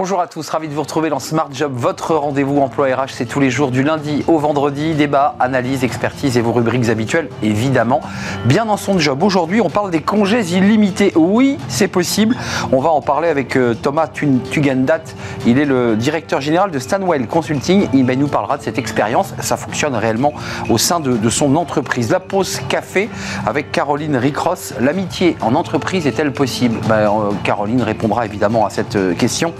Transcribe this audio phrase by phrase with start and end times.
[0.00, 3.26] Bonjour à tous, ravi de vous retrouver dans Smart Job, votre rendez-vous emploi RH, c'est
[3.26, 8.00] tous les jours du lundi au vendredi, débat, analyse, expertise et vos rubriques habituelles, évidemment.
[8.46, 11.12] Bien dans son job, aujourd'hui on parle des congés illimités.
[11.16, 12.34] Oui, c'est possible.
[12.72, 15.02] On va en parler avec euh, Thomas Tugendat,
[15.44, 17.88] il est le directeur général de Stanwell Consulting.
[17.92, 20.32] Il nous parlera de cette expérience, ça fonctionne réellement
[20.70, 22.10] au sein de, son entreprise.
[22.10, 23.10] La pause café
[23.44, 26.78] avec Caroline Ricross, l'amitié en entreprise est-elle possible?
[26.88, 29.52] Ben, euh, Caroline répondra évidemment à cette euh, question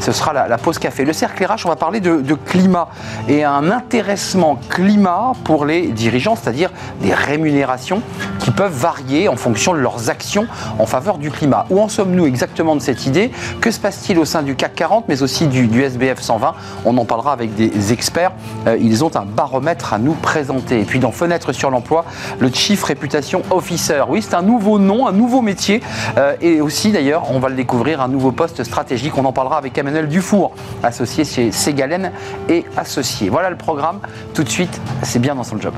[0.00, 1.04] ce sera la, pause café.
[1.04, 2.88] Le cercle RH, on va parler de, climat
[3.28, 6.70] et un intéressement climat pour les dirigeants, c'est-à-dire
[7.00, 8.02] des rémunérations
[8.40, 10.46] qui peuvent varier en fonction de leurs actions
[10.78, 11.66] en faveur du climat.
[11.70, 13.30] Où en sommes-nous exactement de cette idée?
[13.60, 16.54] Que se passe-t-il au sein du CAC 40, mais aussi du, SBF 120
[16.84, 18.32] On en parlera avec des experts.
[18.66, 20.80] Euh, ils ont un baromètre à nous présenter.
[20.80, 22.04] Et puis dans Fenêtre sur l'emploi,
[22.38, 24.04] le Chief Réputation Officer.
[24.08, 25.82] Oui, c'est un nouveau nom, un nouveau métier.
[26.18, 29.16] Euh, et aussi d'ailleurs, on va le découvrir, un nouveau poste stratégique.
[29.16, 32.12] On en parlera avec Emmanuel Dufour, associé chez Ségalen
[32.48, 33.28] et associé.
[33.28, 34.00] Voilà le programme.
[34.34, 35.74] Tout de suite, c'est bien dans son job.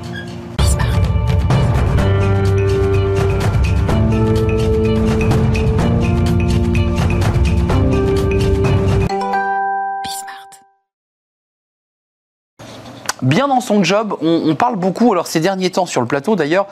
[13.27, 14.17] Bien dans son job.
[14.23, 16.67] On, parle beaucoup, alors ces derniers temps sur le plateau d'ailleurs,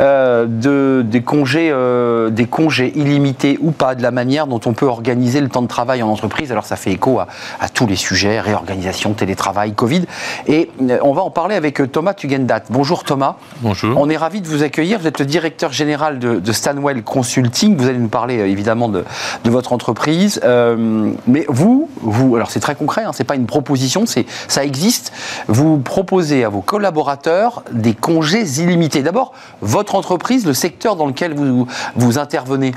[0.00, 4.72] euh, de, des, congés, euh, des congés illimités ou pas, de la manière dont on
[4.72, 6.52] peut organiser le temps de travail en entreprise.
[6.52, 7.28] Alors ça fait écho à,
[7.72, 10.04] tous les sujets, réorganisation, télétravail, Covid.
[10.46, 12.64] Et euh, on va en parler avec Thomas Tugendat.
[12.68, 13.36] Bonjour Thomas.
[13.60, 13.98] Bonjour.
[13.98, 14.98] On est ravi de vous accueillir.
[14.98, 17.76] Vous êtes le directeur général de, Stanwell Consulting.
[17.76, 19.04] Vous allez nous parler évidemment de,
[19.44, 20.40] votre entreprise.
[20.44, 25.12] mais vous, vous, alors c'est très concret, hein, c'est pas une proposition, c'est ça existe.
[25.48, 29.02] Vous proposer à vos collaborateurs des congés illimités.
[29.02, 32.72] D'abord, votre entreprise, le secteur dans lequel vous, vous intervenez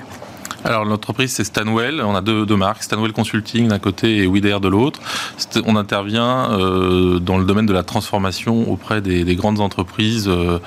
[0.64, 4.58] alors l'entreprise c'est Stanwell, on a deux, deux marques, Stanwell Consulting d'un côté et Wider
[4.62, 5.00] de l'autre.
[5.66, 10.60] On intervient euh, dans le domaine de la transformation auprès des, des grandes entreprises euh,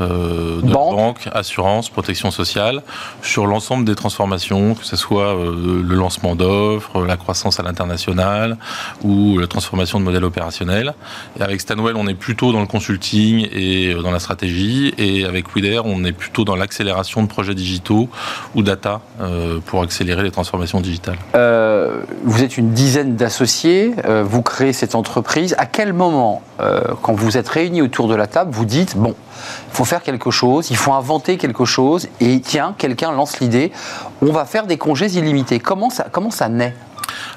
[0.00, 0.96] euh de Banque.
[0.96, 2.82] banque, assurance, protection sociale,
[3.22, 8.56] sur l'ensemble des transformations, que ce soit euh, le lancement d'offres, la croissance à l'international
[9.02, 10.94] ou la transformation de modèles opérationnels.
[11.38, 15.24] Et avec Stanwell on est plutôt dans le consulting et euh, dans la stratégie et
[15.24, 18.08] avec Wider on est plutôt dans l'accélération de projets digitaux
[18.54, 19.00] ou data.
[19.20, 24.72] Euh, pour accélérer les transformations digitales euh, Vous êtes une dizaine d'associés, euh, vous créez
[24.72, 25.54] cette entreprise.
[25.58, 26.42] À quel moment,
[27.00, 29.14] quand vous êtes réunis autour de la table, vous dites, bon,
[29.70, 33.72] il faut faire quelque chose, il faut inventer quelque chose, et tiens, quelqu'un lance l'idée,
[34.20, 35.58] on va faire des congés illimités.
[35.58, 36.74] Comment ça, comment ça naît?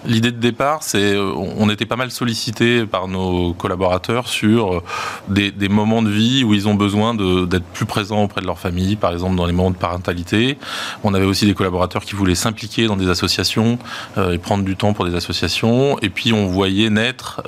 [0.06, 4.84] L'idée de départ, c'est euh, on était pas mal sollicité par nos collaborateurs sur euh,
[5.30, 8.96] des, moments de vie où ils ont besoin d'être plus présents auprès de leur famille,
[8.96, 10.58] par exemple dans les moments de parentalité.
[11.04, 13.80] On avait aussi des collaborateurs qui voulaient s'impliquer dans des associations
[14.18, 15.98] euh, et prendre du temps pour des associations.
[16.00, 17.42] Et puis on voyait naître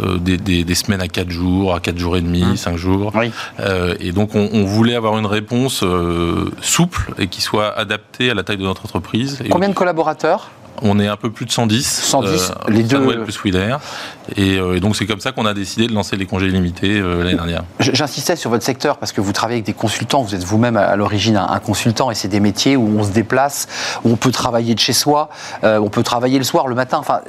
[0.00, 2.76] des, semaines à 4 jours, à 4 jours et demi, 5 mmh.
[2.76, 3.12] jours.
[4.00, 5.84] et donc on, on, voulait avoir une réponse
[6.60, 9.42] souple et qui soit adaptée à la taille de notre entreprise.
[9.50, 10.50] Combien de collaborateurs?
[10.82, 11.86] On est un peu plus de 110.
[11.86, 13.24] 110, euh, les deux.
[13.24, 13.76] plus Wheeler.
[14.38, 17.22] Euh, et, donc c'est comme ça qu'on a décidé de lancer les congés illimités euh,
[17.22, 17.64] l'année dernière.
[17.80, 20.22] J'insistais sur votre secteur parce que vous travaillez avec des consultants.
[20.22, 23.66] Vous êtes vous-même à, l'origine un, consultant et c'est des métiers où on se déplace,
[24.04, 25.28] où on peut travailler de chez soi,
[25.62, 26.98] on peut travailler le soir, le matin.
[26.98, 27.20] Enfin,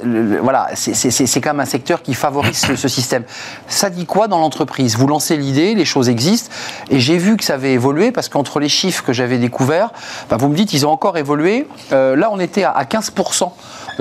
[0.42, 3.24] voilà, c'est quand même un secteur qui favorise ce, système.
[3.66, 4.96] Ça dit quoi dans l'entreprise?
[4.96, 6.50] Vous lancez l'idée, les choses existent,
[6.90, 9.90] et j'ai vu que ça avait évolué parce qu'entre les chiffres que j'avais découverts,
[10.28, 11.66] bah, vous me dites ils ont encore évolué.
[11.90, 13.52] là, on était à 15% 100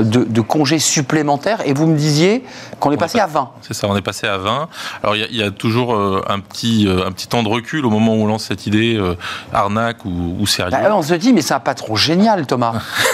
[0.04, 2.44] de, congés supplémentaires et vous me disiez
[2.80, 3.50] qu'on est passé à 20.
[3.62, 4.70] C'est ça, on est passé à 20.
[5.04, 7.90] Alors il y, a toujours euh, un, petit, euh, un petit temps de recul au
[7.90, 9.16] moment où on lance cette idée, euh,
[9.54, 10.72] arnaque ou, sérieux.
[10.72, 12.74] Bah, on se dit, mais c'est un patron génial, Thomas.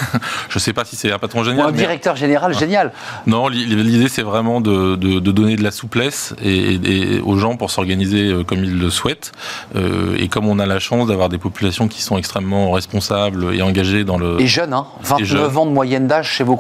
[0.50, 1.66] Je ne sais pas si c'est un patron génial.
[1.66, 2.91] Ou un directeur général génial.
[3.25, 8.63] Non, l'idée c'est vraiment de, donner de la souplesse et, aux gens pour s'organiser comme
[8.63, 9.31] ils le souhaitent.
[9.75, 14.04] et comme on a la chance d'avoir des populations qui sont extrêmement responsables et engagées
[14.04, 14.39] dans le...
[14.39, 16.56] Et jeunes, hein 29 ans de moyenne d'âge chez vos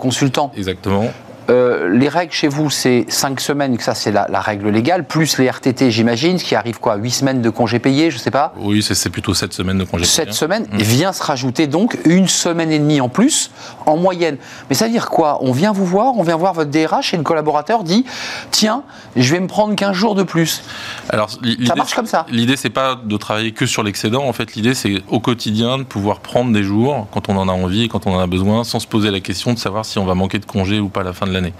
[0.55, 1.11] Exactement.
[1.49, 5.37] Euh, les règles chez vous, c'est 5 semaines, que ça c'est la, règle légale, plus
[5.37, 8.53] les RTT, j'imagine, ce qui arrive quoi 8 semaines de congés payés, je sais pas
[8.57, 10.27] Oui, c'est plutôt 7 semaines de congés payés.
[10.27, 10.81] 7 semaines, et mmh.
[10.81, 13.51] vient se rajouter donc une semaine et demie en plus,
[13.85, 14.37] en moyenne.
[14.69, 15.39] Mais ça veut dire quoi?
[15.41, 18.05] On vient vous voir, on vient voir votre DRH et le collaborateur dit
[18.51, 18.83] Tiens,
[19.15, 20.63] je vais me prendre 15 jours de plus.
[21.09, 24.23] Alors, ça marche comme ça L'idée, c'est pas de travailler que sur l'excédent.
[24.23, 27.51] En fait, l'idée, c'est au quotidien de pouvoir prendre des jours quand on en a
[27.51, 29.99] envie et quand on en a besoin, sans se poser la question de savoir si
[29.99, 31.53] on va manquer de congés ou pas à la fin de l'année.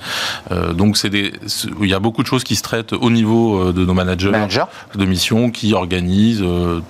[0.73, 1.33] donc c'est des,
[1.81, 4.67] il y a beaucoup de choses qui se traitent au niveau de nos managers Manager.
[4.95, 6.43] de mission qui organisent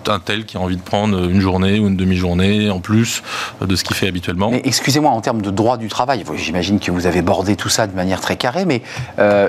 [0.07, 3.23] un tel qui a envie de prendre une journée ou une demi-journée en plus
[3.61, 4.51] de ce qu'il fait habituellement.
[4.51, 7.87] Mais excusez-moi, en termes de droit du travail, j'imagine que vous avez bordé tout ça
[7.87, 8.81] de manière très carrée, mais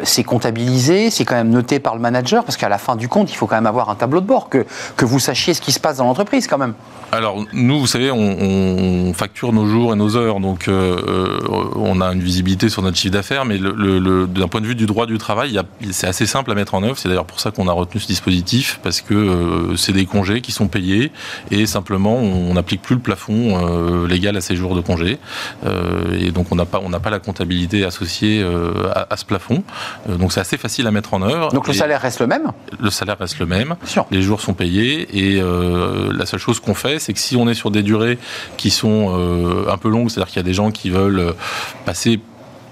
[0.05, 3.31] c'est comptabilisé, c'est quand même noté par le manager, parce qu'à la fin du compte,
[3.31, 4.67] il faut quand même avoir un tableau de bord, que,
[4.97, 6.75] que vous sachiez ce qui se passe dans l'entreprise quand même.
[7.13, 11.39] Alors nous, vous savez, on, facture nos jours et nos heures, donc euh,
[11.77, 14.87] on a une visibilité sur notre chiffre d'affaires, mais le, d'un point de vue du
[14.87, 16.99] droit du travail, c'est assez simple à mettre en œuvre.
[16.99, 20.41] C'est d'ailleurs pour ça qu'on a retenu ce dispositif, parce que euh, c'est des congés
[20.41, 21.13] qui sont payés
[21.51, 25.19] et simplement on n'applique plus le plafond euh, légal à ces jours de congés,
[26.19, 28.45] et donc on n'a pas on n'a pas la comptabilité associée
[28.95, 29.63] à, ce plafond.
[30.09, 31.53] donc c'est assez facile à mettre en œuvre.
[31.53, 32.53] Donc le salaire reste le même?
[32.79, 33.77] Le salaire reste le même.
[34.11, 35.41] Les jours sont payés et
[36.13, 38.19] la seule chose qu'on fait c'est que si on est sur des durées
[38.57, 41.33] qui sont euh, un peu longues, c'est-à-dire qu'il y a des gens qui veulent euh,
[41.85, 42.21] passer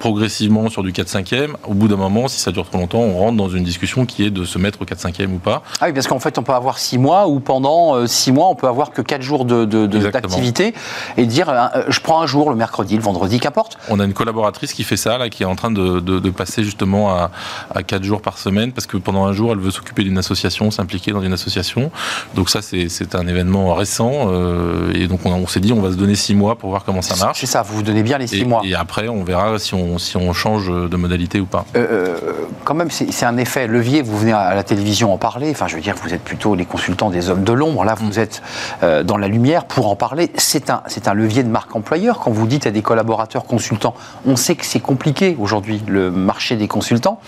[0.05, 1.55] progressivement sur du 4-5e.
[1.67, 4.23] Au bout d'un moment, si ça dure trop longtemps, on rentre dans une discussion qui
[4.23, 5.63] est de se mettre au 4-5e ou pas.
[5.81, 8.49] Ah oui, parce qu'en fait, on peut avoir 6 mois ou pendant 6 euh, mois,
[8.51, 12.51] on peut avoir que 4 jours d'activité de, et dire euh, je prends un jour,
[12.51, 13.79] le mercredi, le vendredi, qu'importe.
[13.89, 17.09] On a une collaboratrice qui fait ça, là, qui est en train de, passer justement
[17.09, 17.31] à,
[17.75, 20.71] à 4 jours par semaine parce que pendant un jour, elle veut s'occuper d'une association,
[20.71, 21.91] s'impliquer dans une association.
[22.35, 25.97] Donc ça, c'est un événement récent euh, et donc on, s'est dit on va se
[25.97, 27.41] donner 6 mois pour voir comment ça marche.
[27.41, 28.61] C'est ça, vous vous donnez bien les 6 mois.
[28.67, 31.65] Et après, on verra si on si on change de modalité ou pas.
[31.77, 32.19] Euh, euh,
[32.65, 34.03] quand même, c'est un effet levier.
[34.03, 35.51] Vous venez à la télévision en parler.
[35.51, 37.85] Enfin, je veux dire, vous êtes plutôt les consultants des hommes de l'ombre.
[37.85, 38.19] Là, vous mm.
[38.19, 38.43] êtes
[38.83, 40.31] euh, dans la lumière pour en parler.
[40.37, 42.19] C'est un, un levier de marque employeur.
[42.19, 43.95] Quand vous dites à des collaborateurs consultants,
[44.27, 47.21] on sait que c'est compliqué aujourd'hui, le marché des consultants.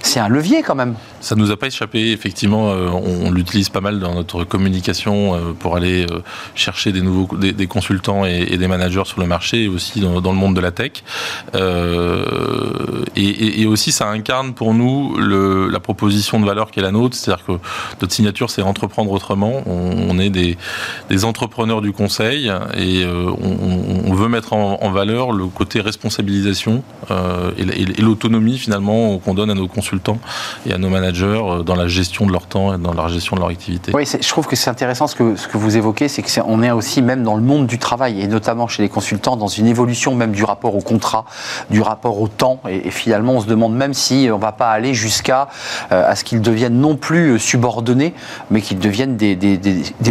[0.00, 0.94] C'est un levier quand même.
[1.20, 2.12] Ça ne nous a pas échappé.
[2.12, 6.06] Effectivement, on, l'utilise pas mal dans notre communication pour aller
[6.54, 10.32] chercher des nouveaux des, consultants et, des managers sur le marché et aussi dans, dans
[10.32, 10.92] le monde de la tech.
[11.54, 11.97] Euh,
[13.16, 17.16] et, aussi, ça incarne pour nous la proposition de valeur qui est la nôtre.
[17.16, 17.52] C'est-à-dire que
[18.00, 19.62] notre signature, c'est entreprendre autrement.
[19.66, 20.56] On, est des,
[21.24, 22.46] entrepreneurs du conseil
[22.76, 23.30] et euh,
[24.06, 29.54] on, veut mettre en, valeur le côté responsabilisation euh, et, l'autonomie finalement qu'on donne à
[29.54, 30.18] nos consultants
[30.66, 33.40] et à nos managers dans la gestion de leur temps et dans la gestion de
[33.40, 33.92] leur activité.
[33.94, 37.22] Oui, je trouve que c'est intéressant ce que, vous évoquez, c'est qu'on est aussi même
[37.22, 40.44] dans le monde du travail et notamment chez les consultants dans une évolution même du
[40.44, 41.24] rapport au contrat,
[41.70, 42.60] du rapport au temps.
[42.68, 45.48] Et, finalement, on se demande même si on ne va pas aller jusqu'à
[45.92, 48.14] euh, à ce qu'ils deviennent non plus euh, subordonnés,
[48.50, 49.36] mais qu'ils deviennent des,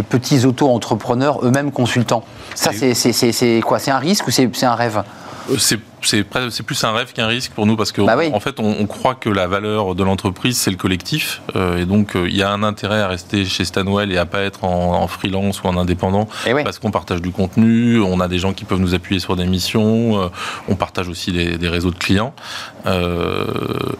[0.08, 2.24] petits auto-entrepreneurs eux-mêmes consultants.
[2.54, 3.78] Ça, c'est quoi?
[3.78, 5.02] C'est un risque ou c'est un rêve?
[5.50, 5.56] Euh,
[6.02, 9.14] c'est plus un rêve qu'un risque pour nous parce qu'en bah en fait, on, croit
[9.14, 11.42] que la valeur de l'entreprise, c'est le collectif.
[11.56, 14.26] Euh, et donc, euh, il y a un intérêt à rester chez Stanwell et à
[14.26, 18.28] pas être en, freelance ou en indépendant eh parce qu'on partage du contenu, on a
[18.28, 20.28] des gens qui peuvent nous appuyer sur des missions, euh,
[20.68, 22.32] on partage aussi des, réseaux de clients.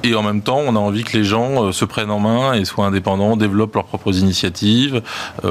[0.02, 2.64] et en même temps, on a envie que les gens se prennent en main et
[2.64, 5.02] soient indépendants, développent leurs propres initiatives,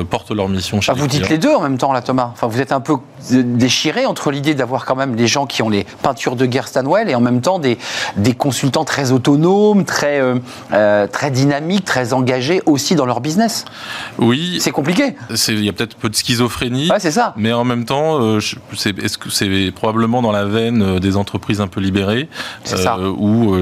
[0.10, 2.30] portent leur mission chez ah, Vous dites les deux en même temps, là, Thomas.
[2.34, 2.96] Enfin, vous êtes un peu
[3.32, 7.10] déchiré entre l'idée d'avoir quand même des gens qui ont les peintures de guerre Stanwell
[7.10, 7.78] et en même temps des,
[8.16, 10.36] des consultants très autonomes, très, euh,
[10.74, 13.66] euh, très dynamiques, très engagés aussi dans leur business.
[14.18, 14.58] Oui.
[14.62, 15.16] C'est compliqué.
[15.50, 16.90] Il y a peut-être un peu de schizophrénie.
[17.00, 17.34] c'est ça.
[17.38, 18.40] Mais en même temps, euh,
[18.76, 22.30] c'est, c'est probablement dans la veine des entreprises un peu libérées
[23.18, 23.56] où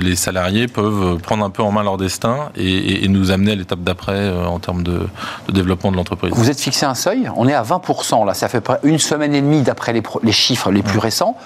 [0.00, 3.80] les salariés peuvent prendre un peu en main leur destin et, nous amener à l'étape
[3.80, 5.06] d'après en termes de,
[5.52, 6.32] développement de l'entreprise.
[6.34, 9.40] Vous êtes fixé un seuil, on est à 20%, là, ça fait une semaine et
[9.40, 11.36] demie d'après les, les chiffres les plus récents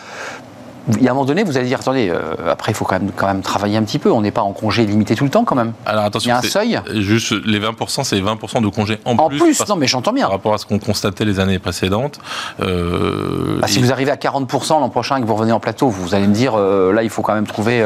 [0.88, 2.98] il y a un moment donné, vous allez dire, attendez, euh, après, il faut quand
[2.98, 4.10] même, quand même travailler un petit peu.
[4.10, 5.72] On n'est pas en congé limité tout le temps, quand même.
[5.86, 6.80] Alors attention, il y a un seuil.
[6.94, 9.66] Juste les 20%, c'est 20% de congés en, en plus.
[9.68, 10.24] non, mais j'entends bien.
[10.24, 12.18] Par rapport à ce qu'on constatait les années précédentes.
[12.60, 15.88] Euh, bah, si vous arrivez à 40% l'an prochain et que vous revenez en plateau,
[15.88, 17.84] vous allez me dire, euh, là, il faut quand même trouver.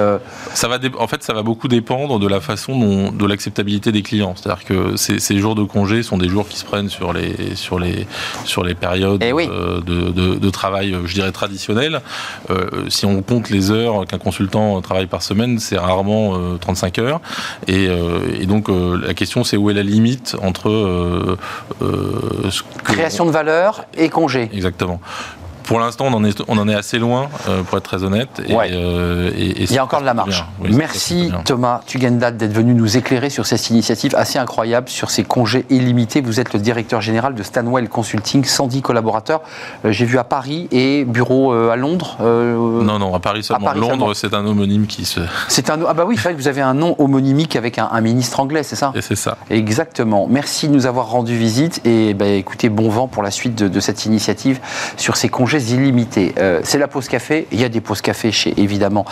[0.55, 4.03] Ça va, en fait, ça va beaucoup dépendre de la façon dont, de l'acceptabilité des
[4.03, 4.35] clients.
[4.37, 7.55] C'est-à-dire que ces, ces, jours de congés sont des jours qui se prennent sur les,
[7.57, 8.07] sur les,
[8.45, 12.01] sur les périodes eh de, de, de, travail, je dirais, traditionnelles.
[12.89, 17.21] Si on compte les heures qu'un consultant travaille par semaine, c'est rarement 35 euh, heures.
[17.67, 21.37] Et, euh, donc euh, la question, c'est où est la limite entre
[22.85, 24.51] création de valeur et congé.
[24.53, 25.01] Exactement.
[25.65, 28.29] Pour l'instant, on, en est, on en est assez loin, euh, pour être très honnête.
[28.47, 30.45] Et, euh, Il y a encore de la marge.
[30.61, 35.65] Merci Thomas Tugendal d'être venu nous éclairer sur cette initiative assez incroyable, sur ces congés
[35.71, 36.21] illimités.
[36.21, 39.41] Vous êtes le directeur général de Stanwell Consulting, 110 collaborateurs.
[39.85, 42.17] Euh, j'ai vu à Paris et bureau à Londres.
[42.21, 43.73] non, non, à Paris seulement.
[43.73, 45.21] Londres, c'est un homonyme qui se.
[45.49, 45.79] C'est un.
[45.87, 48.93] Ah bah oui, vous avez un nom homonymique avec un, ministre anglais, c'est ça?
[48.95, 49.39] Et c'est ça.
[49.49, 50.27] Exactement.
[50.29, 53.69] Merci de nous avoir rendu visite et bah, écoutez, bon vent pour la suite de,
[53.69, 54.61] de cette initiative
[54.97, 56.35] sur ces congés congés illimités.
[56.63, 57.47] c'est la pause café.
[57.53, 59.05] Il y a des pauses café chez, évidemment,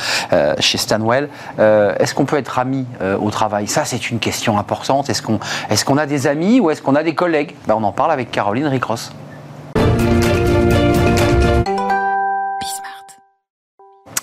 [0.59, 1.29] chez Stanwell.
[1.59, 2.87] est-ce qu'on peut être ami
[3.21, 3.67] au travail?
[3.67, 5.11] Ça, c'est une question importante.
[5.11, 5.39] Est-ce qu'on
[5.71, 7.55] est qu'on a des amis ou est-ce qu'on a des collègues?
[7.67, 9.13] Ben, On en parle avec Caroline Ricross.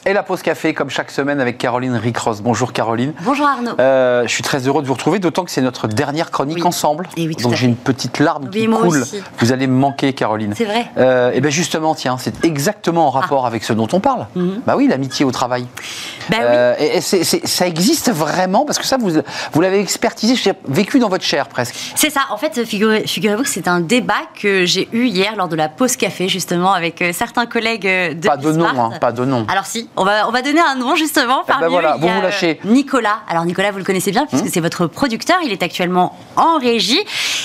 [0.09, 2.41] Et la pause café, comme chaque semaine, avec Caroline Ricross.
[2.41, 3.13] Bonjour Caroline.
[3.21, 3.79] Bonjour Arnaud.
[3.79, 7.07] Euh, je suis très heureux de vous retrouver, d'autant que c'est notre dernière chronique ensemble.
[7.15, 9.05] Et oui, Donc j'ai une petite larme qui coule.
[9.37, 10.55] Vous allez me manquer, Caroline.
[10.57, 10.87] C'est vrai.
[10.97, 13.49] Euh, et bien justement, tiens, c'est exactement en rapport ah.
[13.49, 14.25] avec ce dont on parle.
[14.33, 14.61] Mhm.
[14.65, 15.67] Bah oui, l'amitié au travail.
[16.27, 16.45] Bah oui.
[16.47, 18.65] Euh, et, ça existe vraiment?
[18.65, 19.11] Parce que ça, vous,
[19.51, 20.33] vous l'avez expertisé,
[20.67, 21.75] vécu dans votre chair presque.
[21.93, 22.21] C'est ça.
[22.31, 25.97] En fait, figurez-vous que c'est un débat que j'ai eu hier lors de la pause
[25.97, 28.27] café, justement, avec certains collègues de.
[28.27, 29.45] Pas de nom, hein, pas de nom.
[29.47, 31.41] Alors si, on va, on va donner un nom justement.
[31.43, 32.59] Eh ben Parmi voilà, vous vous lâchez.
[32.63, 33.19] Nicolas.
[33.27, 34.49] Alors Nicolas, vous le connaissez bien puisque hmm.
[34.51, 35.37] c'est votre producteur.
[35.43, 36.99] Il est actuellement en régie.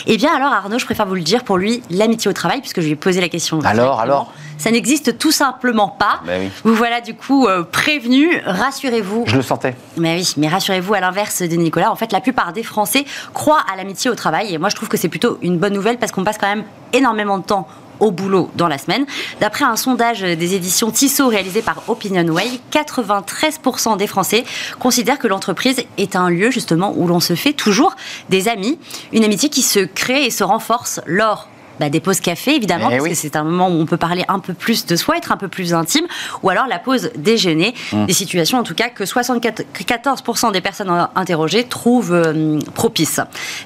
[0.06, 2.80] Eh bien alors Arnaud, je préfère vous le dire pour lui, l'amitié au travail, puisque
[2.80, 3.58] je lui ai posé la question.
[3.64, 6.20] Alors, alors ça n'existe tout simplement pas.
[6.24, 9.24] Ben vous voilà du coup euh, prévenu, rassurez-vous.
[9.26, 9.74] Je le sentais.
[9.96, 13.64] Mais oui, mais rassurez-vous, à l'inverse de Nicolas, en fait, la plupart des Français croient
[13.72, 14.54] à l'amitié au travail.
[14.54, 16.64] Et moi, je trouve que c'est plutôt une bonne nouvelle parce qu'on passe quand même
[16.92, 17.66] énormément de temps
[18.00, 19.06] au boulot dans la semaine.
[19.40, 24.44] D'après un sondage des éditions Tissot réalisé par OpinionWay, 93% des Français
[24.78, 27.96] considèrent que l'entreprise est un lieu justement où l'on se fait toujours
[28.28, 28.78] des amis,
[29.12, 31.48] une amitié qui se crée et se renforce lors
[31.80, 34.24] bah, des pauses café, évidemment, eh parce que c'est un moment où on peut parler
[34.28, 36.06] un peu plus de soi, être un peu plus intime,
[36.42, 38.06] ou alors la pause déjeuner, mmh.
[38.06, 43.20] des situations en tout cas que 74% des personnes interrogées trouvent euh, propices.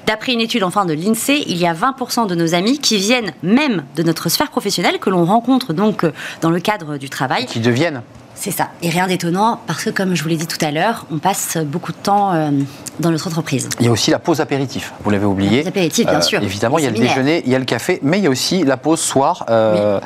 [0.05, 3.33] D'après une étude enfin de l'INSEE, il y a 20% de nos amis qui viennent
[3.43, 6.11] même de notre sphère professionnelle, que l'on rencontre donc euh,
[6.41, 7.45] dans le cadre du travail.
[7.45, 8.01] Qui deviennent
[8.39, 8.69] c'est ça.
[8.81, 11.57] Et rien d'étonnant parce que, comme je vous l'ai dit tout à l'heure, on passe
[11.57, 12.51] beaucoup de temps euh,
[12.99, 13.67] dans notre entreprise.
[13.81, 15.57] Il y a aussi la pause apéritif, vous l'avez oublié.
[15.57, 16.41] La pause apéritif, bien euh, sûr.
[16.41, 18.29] Évidemment, il y a le déjeuner, il y a le café, mais il y a
[18.29, 19.99] aussi la pause soir, euh,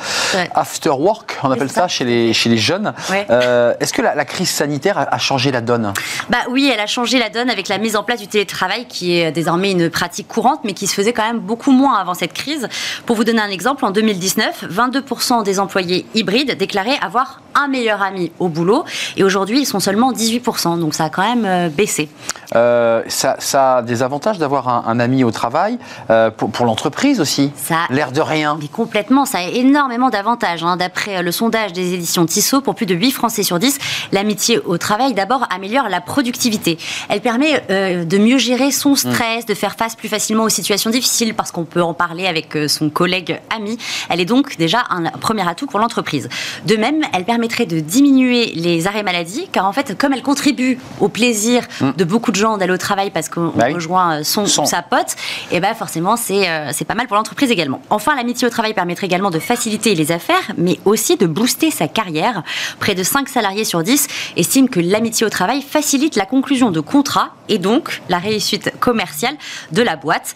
[0.56, 1.88] after work, on appelle ça.
[1.88, 2.94] chez, les, chez les jeunes.
[3.10, 5.94] Est-ce que la, crise sanitaire a, changé la donne?
[6.30, 9.16] Bah, Oui, elle a changé la donne avec la mise en place du télétravail qui
[9.18, 12.34] est désormais une pratique courante, mais qui se faisait quand même beaucoup moins avant cette
[12.34, 12.68] crise.
[13.06, 18.02] Pour vous donner un exemple, en 2019, 22% des employés hybrides déclaraient avoir un meilleur
[18.02, 18.84] ami au boulot.
[19.18, 20.80] Et aujourd'hui, ils sont seulement 18%.
[20.80, 22.10] Donc ça a quand même euh, baissé.
[22.56, 27.52] Euh, ça, a des avantages d'avoir un, ami au travail, euh, pour, l'entreprise aussi.
[27.56, 28.58] Ça, L'air de rien.
[28.62, 30.64] Mais complètement, ça a énormément d'avantages.
[30.64, 30.78] Hein.
[30.78, 33.80] D'après le sondage des éditions Tissot, pour plus de 8 Français sur 10,
[34.12, 36.78] l'amitié au travail d'abord améliore la productivité.
[37.10, 38.98] Elle permet de mieux gérer son mm.
[38.98, 42.56] stress, de faire face plus facilement aux situations difficiles parce qu'on peut en parler avec
[42.68, 43.78] son collègue ami.
[44.10, 46.30] Elle est donc déjà un premier atout pour l'entreprise.
[46.66, 50.80] De même, elle permettrait de diminuer les arrêts maladie, car en fait, comme elle contribue
[51.00, 51.92] au plaisir mm.
[51.98, 55.16] de beaucoup de gens d'aller au travail parce qu'on bah rejoint euh, son, sa pote,
[55.52, 57.82] et eh ben forcément, c'est euh, pas mal pour l'entreprise également.
[57.90, 61.88] Enfin, l'amitié au travail permettrait également de faciliter les affaires, mais aussi de booster sa
[61.88, 62.44] carrière.
[62.80, 66.80] Près de 5 salariés sur 10 estiment que l'amitié au travail facilite la conclusion de
[66.80, 69.36] contrats et donc la réussite commerciale
[69.72, 70.34] de la boîte.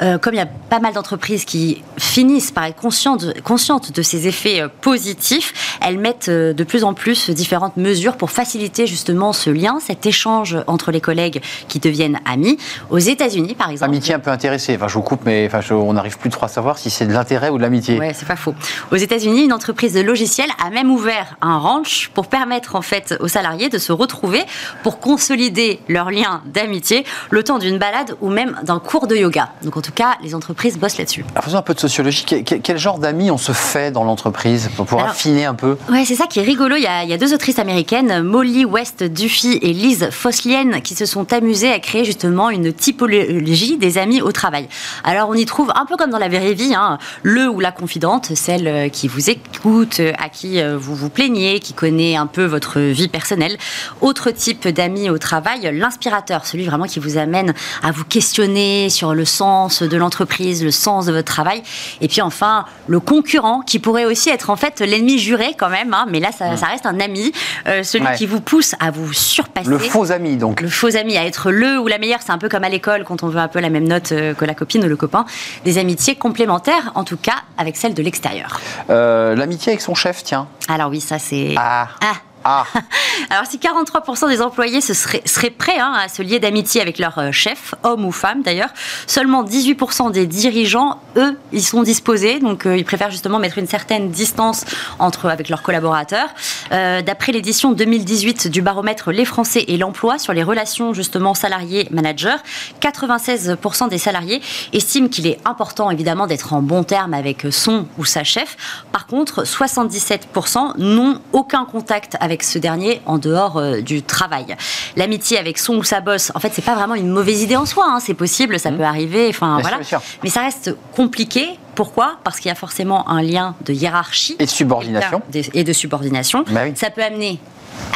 [0.00, 4.02] Euh, comme il y a pas mal d'entreprises qui finissent par être conscientes, conscientes de
[4.02, 9.50] ces effets positifs, elles mettent de plus en plus différentes mesures pour faciliter justement ce
[9.50, 12.58] lien, cet échange entre les collègues qui deviennent amis.
[12.90, 13.90] Aux États-Unis, par exemple.
[13.90, 14.76] Amitié un peu intéressée.
[14.76, 17.12] Enfin, je vous coupe, mais enfin, on n'arrive plus trop à savoir si c'est de
[17.12, 17.98] l'intérêt ou de l'amitié.
[17.98, 18.54] Ouais, c'est pas faux.
[18.90, 23.16] Aux États-Unis, une entreprise de logiciels a même ouvert un ranch pour permettre en fait
[23.20, 24.44] aux salariés de se retrouver
[24.82, 29.50] pour consolider leur lien d'amitié le temps d'une balade ou même d'un cours de yoga.
[29.62, 31.24] Donc en tout cas, les entreprises bossent là-dessus.
[31.42, 32.24] faisons un peu de sociologie.
[32.24, 35.76] Quel, genre d'amis on se fait dans l'entreprise pour affiner un peu?
[35.90, 36.76] Ouais, c'est ça qui est rigolo.
[36.76, 40.82] Il y a il y a deux autrices américaines, Molly West Duffy et Liz Fosslienne,
[40.82, 44.68] qui se sont amusées à créer justement une typologie des amis au travail.
[45.04, 47.72] Alors on y trouve un peu comme dans la vraie vie, hein, le ou la
[47.72, 52.14] confidente, celle euh, qui vous écoute, euh, à qui euh, vous vous plaignez, qui connaît
[52.14, 53.56] un peu votre vie personnelle.
[54.02, 59.14] Autre type d'amis au travail, l'inspirateur, celui vraiment qui vous amène à vous questionner sur
[59.14, 61.62] le sens de l'entreprise, le sens de votre travail.
[62.02, 65.94] Et puis enfin, le concurrent, qui pourrait aussi être en fait l'ennemi juré quand même,
[65.94, 67.32] hein, mais là ça, ça reste un ami,
[67.66, 69.68] euh, celui qui vous pousse à vous surpasser.
[69.68, 70.60] Le faux ami, donc.
[70.60, 72.20] Le faux ami, à être le ou la meilleure.
[72.22, 74.34] C'est un peu comme à l'école, quand on veut un peu la même note euh,
[74.34, 75.24] que la copine ou le copain.
[75.64, 78.60] Des amitiés complémentaires, en tout cas, avec celle de l'extérieur.
[78.90, 80.48] Euh, l'amitié avec son chef, tiens.
[80.68, 81.54] Alors oui, ça c'est...
[81.56, 81.88] Ah.
[82.02, 82.14] ah
[82.50, 82.64] Ah.
[83.30, 87.18] Alors si 43% des employés se seraient, prêts hein, à se lier d'amitié avec leur
[87.18, 88.70] euh, chef, homme ou femme d'ailleurs,
[89.06, 93.66] seulement 18% des dirigeants, eux, ils sont disposés, donc euh, ils préfèrent justement mettre une
[93.66, 94.64] certaine distance
[94.98, 96.30] entre avec leurs collaborateurs.
[96.72, 102.36] Euh, D'après l'édition 2018 du baromètre Les Français et l'emploi sur les relations justement salariés-managers,
[102.80, 104.40] 96% des salariés
[104.72, 108.56] estiment qu'il est important évidemment d'être en bon terme avec son ou sa chef.
[108.90, 114.56] Par contre, 77% n'ont aucun contact avec ce dernier en dehors euh, du travail.
[114.96, 117.66] L'amitié avec son ou sa boss, en fait, c'est pas vraiment une mauvaise idée en
[117.66, 117.84] soi.
[117.88, 119.26] hein, c'est possible, ça peut arriver.
[119.30, 119.82] Enfin voilà.
[119.82, 120.00] sûr.
[120.22, 121.58] Mais ça reste compliqué.
[121.74, 122.16] Pourquoi?
[122.24, 125.22] Parce qu'il y a forcément un lien de hiérarchie Et de subordination.
[125.32, 126.44] et de- et de subordination.
[126.50, 126.72] Bah oui.
[126.74, 127.38] Ça peut amener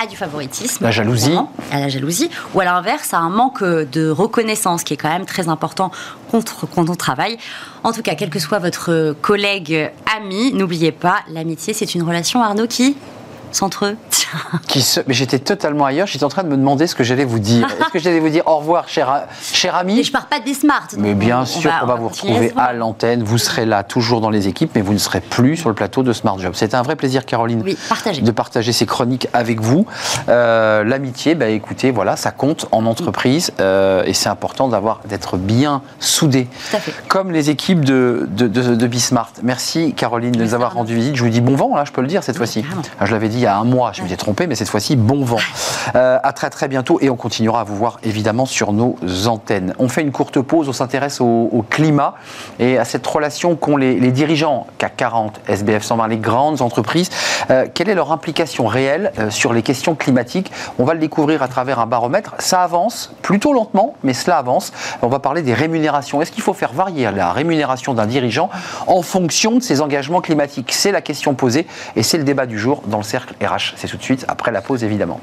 [0.01, 0.85] à du favoritisme.
[0.85, 1.37] La jalousie.
[1.73, 2.31] À la jalousie.
[2.55, 5.91] Ou à l'inverse, à un manque de reconnaissance qui est quand même très important
[6.31, 7.37] contre, quand on travaille.
[7.83, 12.41] En tout cas, quel que soit votre collègue, ami, n'oubliez pas, l'amitié, c'est une relation,
[12.43, 12.97] Arnaud, qui
[13.51, 13.97] s'entre
[14.69, 15.01] Qui se...
[15.07, 16.07] Mais j'étais totalement ailleurs.
[16.07, 17.67] J'étais en train de me demander ce que j'allais vous dire.
[17.69, 19.97] Est-ce que j'allais vous dire au revoir, cher, a- cher ami?
[19.97, 20.87] Mais je pars pas des smart.
[20.99, 23.23] Mais bien sûr qu'on va vous retrouver à l'antenne.
[23.23, 26.03] Vous serez là, toujours dans les équipes, mais vous ne serez plus sur le plateau
[26.03, 26.53] de Smart Job.
[26.55, 27.77] C'était un vrai plaisir, Caroline, Oui,
[28.23, 29.87] de partager ces chroniques avec vous.
[30.29, 35.37] Euh, L'amitié, bah, écoutez, voilà, ça compte en entreprise euh, et c'est important d'avoir d'être
[35.37, 35.83] bien
[36.79, 36.95] fait.
[37.09, 39.31] Comme les équipes de, de, de, de Bismart.
[39.43, 41.17] Merci Caroline de nous avoir rendu visite.
[41.17, 42.65] Je vous dis bon vent, là, je peux le dire cette fois-ci.
[43.01, 44.95] Ah, Je l'avais dit il y a un mois, je m'étais trompé, mais cette fois-ci,
[44.95, 45.39] bon vent.
[45.97, 49.75] Euh, à très très bientôt et on continuera à vous voir évidemment sur nos antennes.
[49.79, 52.15] On fait une courte pause, on s'intéresse au, au climat
[52.61, 57.11] et à cette relation qu'ont les, les dirigeants CAC 40, SBF 120, les grandes entreprises.
[57.51, 60.53] Euh, quelle est leur implication réelle euh, sur les questions climatiques?
[60.79, 62.37] On va le découvrir à travers un baromètre.
[62.39, 64.73] Ça avance plutôt lentement, mais cela avance.
[65.03, 66.23] On va parler des rémunérations.
[66.23, 68.51] Est-ce qu'il faut faire varier la rémunération d'un dirigeant
[68.87, 70.73] en fonction de ses engagements climatiques?
[70.73, 73.75] C'est la question posée et c'est le débat du jour dans le cercle RH.
[73.77, 75.21] C'est tout de suite après la pause évidemment.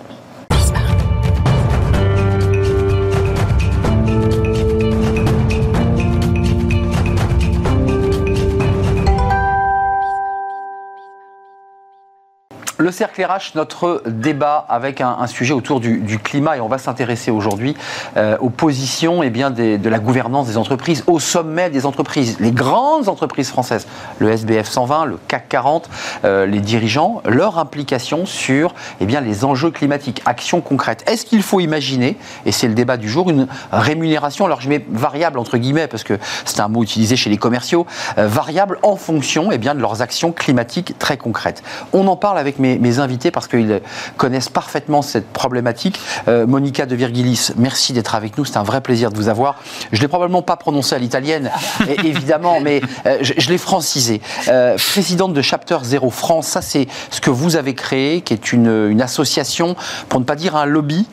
[12.81, 17.29] Le cercle RH, notre débat avec un, sujet autour du, climat et on va s'intéresser
[17.29, 17.75] aujourd'hui
[18.15, 22.53] euh, aux positions eh bien, de la gouvernance des entreprises, au sommet des entreprises, les
[22.53, 23.85] grandes entreprises françaises,
[24.19, 25.89] le SBF 120, le CAC 40,
[26.23, 31.03] euh, les dirigeants, leur implication sur eh bien, les enjeux climatiques, actions concrètes.
[31.05, 34.85] Est-ce qu'il faut imaginer, et c'est le débat du jour, une rémunération, alors je mets
[34.89, 37.85] variable entre guillemets parce que c'est un mot utilisé chez les commerciaux,
[38.17, 41.61] euh, variable en fonction eh bien, de leurs actions climatiques très concrètes.
[41.91, 43.81] On en parle avec mes, mes invités parce qu'ils
[44.17, 45.99] connaissent parfaitement cette problématique.
[46.27, 49.55] Euh, Monica de Virgilis, merci d'être avec nous, c'est un vrai plaisir de vous avoir.
[49.91, 51.49] Je ne l'ai probablement pas prononcé à l'italienne,
[52.03, 54.21] évidemment, mais euh, je, je l'ai francisé.
[54.47, 58.51] Euh, présidente de Chapter Zero France, ça c'est ce que vous avez créé, qui est
[58.53, 59.75] une, une association,
[60.09, 61.07] pour ne pas dire un lobby,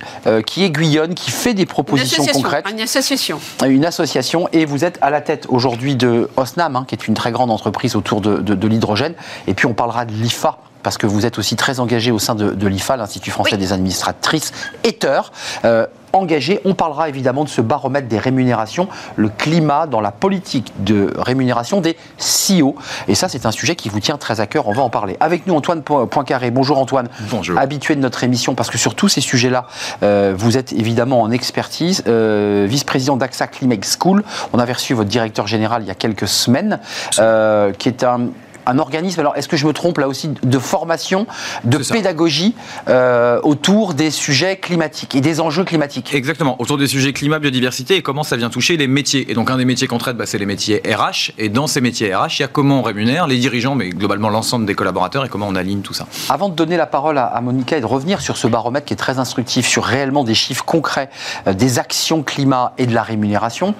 [0.46, 3.38] qui aiguillonne, qui fait des propositions concrètes Une association.
[3.64, 7.14] une association et vous êtes à la tête aujourd'hui de Osnam, hein, qui est une
[7.14, 9.14] très grande entreprise autour de, de- de l'hydrogène.
[9.46, 10.58] Et puis on parlera de l'IFA.
[10.86, 13.58] Parce que vous êtes aussi très engagé au sein de, de l'IFA, l'Institut français Oui.
[13.58, 14.52] des administratrices
[14.84, 15.20] Ether.
[15.64, 20.72] Euh, engagé, on parlera évidemment de ce baromètre des rémunérations, le climat dans la politique
[20.78, 22.76] de rémunération des CEO.
[23.08, 24.68] Et ça, c'est un sujet qui vous tient très à cœur.
[24.68, 25.16] On va en parler.
[25.18, 26.52] Avec nous, Antoine Po- Poincaré.
[26.52, 27.08] Bonjour Antoine.
[27.32, 27.58] Bonjour.
[27.58, 29.66] Habitué de notre émission, parce que sur tous ces sujets-là,
[30.04, 32.04] euh, vous êtes évidemment en expertise.
[32.06, 34.22] Euh, Vice-président d'AXA Climate School.
[34.52, 36.78] On avait reçu votre directeur général il y a quelques semaines,
[37.18, 38.28] euh, qui est un
[38.66, 41.26] un organisme, alors est-ce que je me trompe là aussi, de formation,
[41.64, 42.54] de pédagogie
[42.88, 47.96] euh, autour des sujets climatiques et des enjeux climatiques Exactement, autour des sujets climat, biodiversité
[47.96, 49.30] et comment ça vient toucher les métiers.
[49.30, 51.32] Et donc un des métiers qu'on traite, bah, c'est les métiers RH.
[51.38, 54.28] Et dans ces métiers RH, il y a comment on rémunère les dirigeants, mais globalement
[54.28, 56.06] l'ensemble des collaborateurs et comment on aligne tout ça.
[56.28, 58.94] Avant de donner la parole à, à Monica et de revenir sur ce baromètre qui
[58.94, 61.10] est très instructif, sur réellement des chiffres concrets,
[61.46, 63.74] euh, des actions climat et de la rémunération,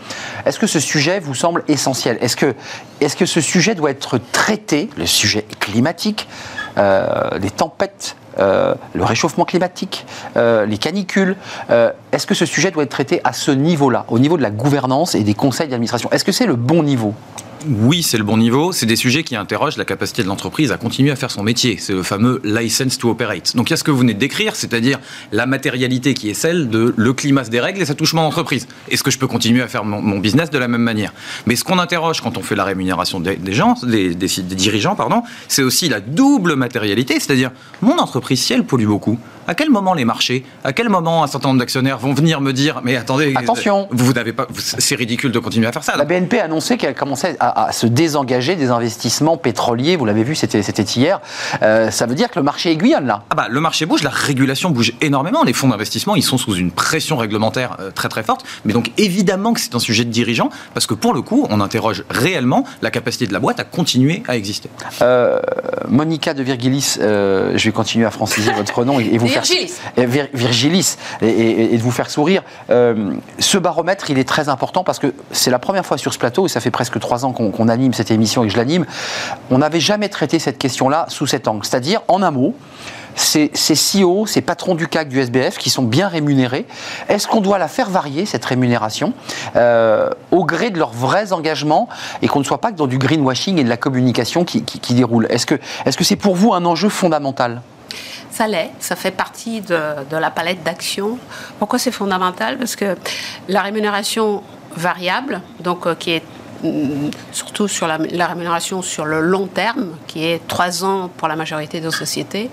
[0.45, 2.19] est-ce que ce sujet vous semble essentiel?
[2.21, 2.55] Est-ce que,
[3.01, 6.29] est que ce sujet doit être traité, le sujet climatique,
[6.79, 10.05] euh, les tempêtes euh, le réchauffement climatique,
[10.37, 11.37] euh, les canicules.
[11.71, 14.51] euh, Est-ce que ce sujet doit être traité à ce niveau-là, au niveau de la
[14.51, 16.11] gouvernance et des conseils d'administration?
[16.13, 17.15] Est-ce que c'est le bon niveau?
[17.69, 18.71] Oui, c'est le bon niveau.
[18.71, 21.77] C'est des sujets qui interrogent la capacité de l'entreprise à continuer à faire son métier.
[21.81, 23.57] C'est le fameux license to operate.
[23.57, 25.01] Donc il y a ce que vous venez de décrire, c'est-à-dire
[25.33, 28.69] la matérialité qui est celle de le climat se dérègle et ça touche mon entreprise.
[28.89, 31.13] Est-ce que je peux continuer à faire mon, business de la même manière?
[31.47, 35.63] Mais ce qu'on interroge quand on fait la rémunération des, gens, des dirigeants, pardon, c'est
[35.63, 37.51] aussi la double matérialité, c'est-à-dire
[37.83, 41.29] mon entreprise, si elle pollue beaucoup, À quel moment les marchés, à quel moment un
[41.29, 45.31] certain nombre d'actionnaires vont venir me dire mais attendez, attention, vous n'avez pas, c'est ridicule
[45.31, 45.97] de continuer à faire ça.
[45.97, 49.95] La BNP a annoncé qu'elle commençait à, se désengager des investissements pétroliers.
[49.95, 51.21] Vous l'avez vu, c'était hier.
[51.63, 53.23] Euh, ça veut dire que le marché aiguillonne là.
[53.31, 55.45] Ah bah le marché bouge, la régulation bouge énormément.
[55.45, 58.45] Les fonds d'investissement, ils sont sous une pression réglementaire euh, très très forte.
[58.65, 61.61] Mais donc évidemment que c'est un sujet de dirigeant parce que pour le coup, on
[61.61, 64.69] interroge réellement la capacité de la boîte à continuer à exister.
[65.03, 65.41] Euh,
[65.89, 69.36] Monica de Virgilis, je vais continuer à franciser votre nom et, vous.
[69.43, 72.43] Faire Virgilis et, et, de vous faire sourire.
[72.69, 76.47] ce baromètre, il est très important parce que c'est la première fois sur ce plateau,
[76.47, 78.87] et ça fait presque trois ans qu'on anime cette émission et que je l'anime,
[79.51, 81.65] on n'avait jamais traité cette question-là sous cet angle.
[81.65, 82.55] C'est-à-dire, en un mot,
[83.15, 86.67] ces, CEO, ces patrons du CAC, du SBF, qui sont bien rémunérés,
[87.09, 89.15] est-ce qu'on doit la faire varier, cette rémunération,
[89.57, 91.89] euh, au gré de leurs vrais engagements
[92.23, 94.63] et qu'on ne soit pas que dans du greenwashing et de la communication qui,
[94.95, 95.27] déroule?
[95.31, 97.63] Est-ce que c'est -ce c'est pour vous un enjeu fondamental?
[98.37, 101.19] Ça l'est, ça fait partie de, de la palette d'actions.
[101.59, 102.59] Pourquoi c'est fondamental?
[102.59, 102.95] Parce que
[103.49, 104.43] la rémunération
[104.77, 106.23] variable, donc euh, qui est
[106.63, 107.97] mm, surtout sur la,
[108.27, 112.51] rémunération sur le long terme, qui est trois ans pour la majorité des sociétés,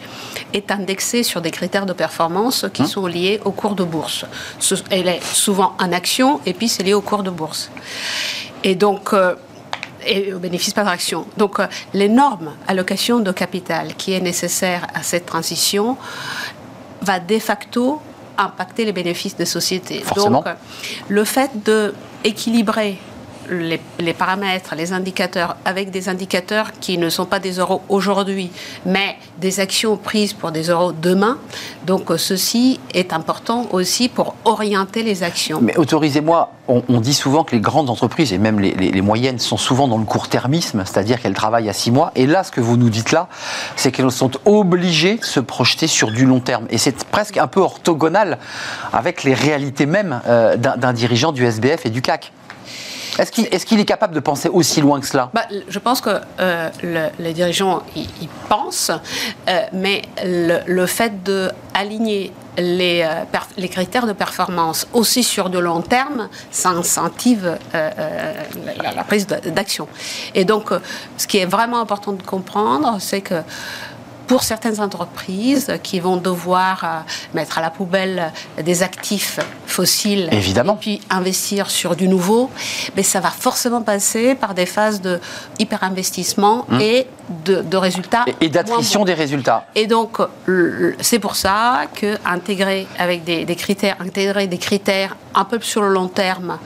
[0.54, 2.86] est indexée sur des critères de performance qui hein?
[2.86, 4.24] sont liés au cours de bourse.
[4.90, 7.70] Elle est souvent en action et puis c'est lié au cours de bourse.
[8.64, 9.36] Et donc, euh,
[10.06, 11.26] et au bénéfice par action.
[11.38, 15.98] Donc, euh, l'énorme allocation de capital qui est nécessaire à cette transition
[17.02, 18.02] va de facto
[18.38, 20.04] impacter les bénéfices des sociétés.
[20.16, 20.46] Donc,
[21.08, 22.98] le fait d'équilibrer
[23.50, 28.52] les, paramètres, les indicateurs, avec des indicateurs qui ne sont pas des euros aujourd'hui,
[28.86, 31.38] mais des actions prises pour des euros demain.
[31.86, 35.60] Donc ceci est important aussi pour orienter les actions.
[35.62, 39.88] Mais autorisez-moi, on, dit souvent que les grandes entreprises, et même les, moyennes, sont souvent
[39.88, 42.12] dans le court-termisme, c'est-à-dire qu'elles travaillent à six mois.
[42.16, 43.28] Et là, ce que vous nous dites là,
[43.76, 46.66] c'est qu'elles sont obligées de se projeter sur du long terme.
[46.70, 48.38] Et c'est presque un peu orthogonal
[48.94, 52.32] avec les réalités mêmes euh, d'un dirigeant du SBF et du CAC.
[53.20, 55.30] Est-ce qu'il est, capable de penser aussi loin que cela?
[55.34, 56.70] Bah, Je pense que euh,
[57.20, 58.92] les dirigeants y, pensent,
[59.48, 65.82] euh, mais le, fait d'aligner les, euh, les critères de performance aussi sur de long
[65.82, 69.88] terme, ça incentive la, la, prise d'action.
[70.34, 70.72] Et donc,
[71.18, 73.42] ce qui est vraiment important de comprendre, c'est que
[74.28, 76.88] pour certaines entreprises qui vont devoir euh,
[77.34, 78.32] mettre à la poubelle
[78.62, 80.76] des actifs fossiles Évidemment.
[80.76, 82.50] et puis investir sur du nouveau,
[82.96, 85.20] mais ça va forcément passer par des phases de
[85.60, 86.80] hyper-investissement hum.
[86.80, 87.08] et
[87.46, 88.26] de, résultats.
[88.42, 89.66] Et, d'attrition des résultats.
[89.76, 90.18] Et donc,
[91.00, 95.82] c'est pour ça que intégrer avec des, des critères, intégrer des critères un peu sur
[95.82, 96.58] le long terme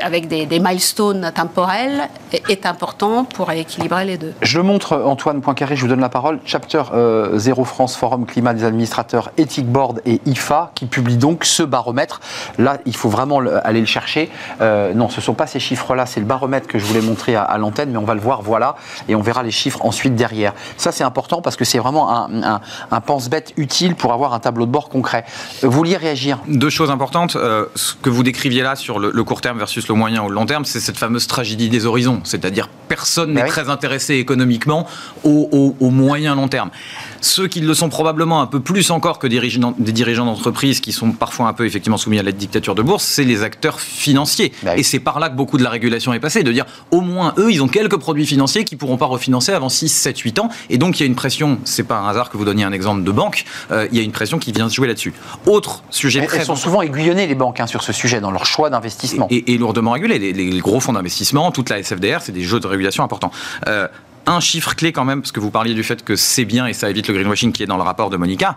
[0.00, 4.32] avec des, milestones temporels, est, important pour équilibrer les deux.
[4.42, 6.38] Je montre, Antoine Poincaré, je vous donne la parole.
[6.44, 11.44] Chapter 0 euh, France, Forum Climat des administrateurs, Ethic Board et IFA, qui publient donc
[11.44, 12.20] ce baromètre.
[12.58, 14.30] Là, il faut vraiment aller le chercher.
[14.60, 17.36] Euh, non, ce ne sont pas ces chiffres-là, c'est le baromètre que je voulais montrer
[17.36, 18.76] à, l'antenne, mais on va le voir, voilà,
[19.08, 20.54] et on verra les chiffres ensuite derrière.
[20.76, 24.66] Ça, c'est important parce que c'est vraiment un, un, pense-bête utile pour avoir un tableau
[24.66, 25.24] de bord concret.
[25.62, 26.38] Vous vouliez réagir?
[26.48, 27.36] Deux choses importantes.
[27.36, 30.28] Euh, ce que vous décriviez là sur le, le court terme versus le moyen ou
[30.28, 32.20] le long terme, c'est cette fameuse tragédie des horizons.
[32.24, 34.86] C'est-à-dire personne bah n'est très intéressé économiquement
[35.22, 36.70] au, au, moyen long terme.
[37.24, 39.40] Ceux qui le sont probablement un peu plus encore que des
[39.92, 43.24] dirigeants d'entreprise qui sont parfois un peu effectivement soumis à la dictature de bourse, c'est
[43.24, 44.52] les acteurs financiers.
[44.62, 47.00] Bah et c'est par là que beaucoup de la régulation est passée, de dire au
[47.00, 50.38] moins eux, ils ont quelques produits financiers qui pourront pas refinancer avant 6, 7, 8
[50.38, 50.50] ans.
[50.68, 52.72] Et donc il y a une pression, c'est pas un hasard que vous donniez un
[52.72, 55.14] exemple de banque, euh, il y a une pression qui vient se jouer là-dessus.
[55.46, 58.32] Autre sujet Elles, très elles sont souvent aiguillonnées les banques hein, sur ce sujet dans
[58.32, 59.28] leur choix d'investissement.
[59.30, 60.18] Et, lourdement régulées.
[60.18, 63.30] Les, gros fonds d'investissement, toute la SFDR, c'est des jeux de régulation importants.
[63.66, 63.88] Euh,
[64.26, 66.72] un chiffre clé quand même, parce que vous parliez du fait que c'est bien et
[66.72, 68.56] ça évite le greenwashing qui est dans le rapport de Monica.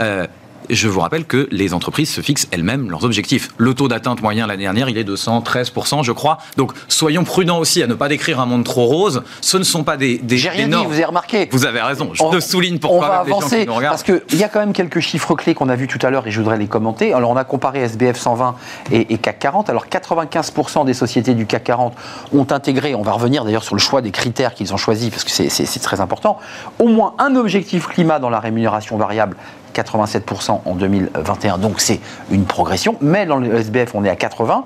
[0.00, 0.26] Euh,
[0.70, 3.50] je vous rappelle que les entreprises se fixent elles-mêmes leurs objectifs.
[3.58, 6.38] Le taux d'atteinte moyen l'année dernière, il est de 113%, je crois.
[6.56, 9.22] Donc soyons prudents aussi à ne pas décrire un monde trop rose.
[9.40, 11.48] Ce ne sont pas des, des, J'ai rien dit, vous avez remarqué.
[11.50, 12.10] Vous avez raison.
[12.12, 12.98] Je te souligne pourquoi.
[12.98, 15.88] On va avancer parce qu'il y a quand même quelques chiffres clés qu'on a vus
[15.88, 17.12] tout à l'heure et je voudrais les commenter.
[17.12, 18.54] Alors on a comparé SBF 120
[18.90, 19.70] et, et CAC 40.
[19.70, 21.94] Alors 95% des sociétés du CAC 40
[22.32, 25.24] ont intégré, on va revenir d'ailleurs sur le choix des critères qu'ils ont choisis parce
[25.24, 26.38] que c'est très important,
[26.78, 29.36] au moins un objectif climat dans la rémunération variable
[29.74, 34.64] 87% en 2021, donc c'est une progression, mais dans le SBF on est à 80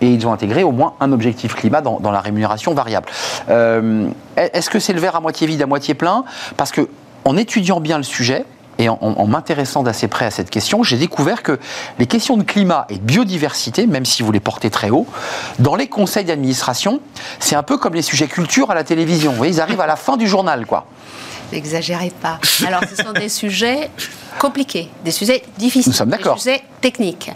[0.00, 3.06] et ils ont intégré au moins un objectif climat dans, la rémunération variable.
[3.48, 6.24] Euh, est-ce que c'est le verre à moitié vide, à moitié plein?
[6.56, 6.88] Parce que
[7.24, 8.46] en étudiant bien le sujet,
[8.78, 11.58] et en, m'intéressant d'assez près à cette question, j'ai découvert que
[11.98, 15.06] les questions de climat et de biodiversité, même si vous les portez très haut,
[15.58, 17.00] dans les conseils d'administration,
[17.40, 19.32] c'est un peu comme les sujets culture à la télévision.
[19.32, 20.86] Vous voyez, ils arrivent à la fin du journal, quoi.
[21.52, 22.38] N'exagérez pas.
[22.66, 23.90] Alors, ce sont des sujets
[24.38, 27.30] compliqués, des sujets difficiles, Nous des sujets techniques,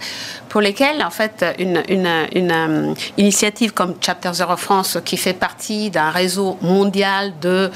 [0.49, 5.33] pour lesquels, en fait, une, une, une, euh, initiative comme Chapter Zero France, qui fait
[5.35, 7.71] partie d'un réseau mondial de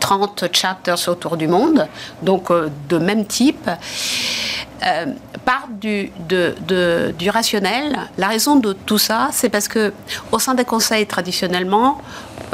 [0.00, 1.86] 30 chapters autour du monde,
[2.22, 5.06] donc euh, de même type, euh,
[5.44, 7.98] part du, de- de- du rationnel.
[8.16, 9.92] La raison de tout ça, c'est parce que
[10.32, 11.98] au sein des conseils, traditionnellement,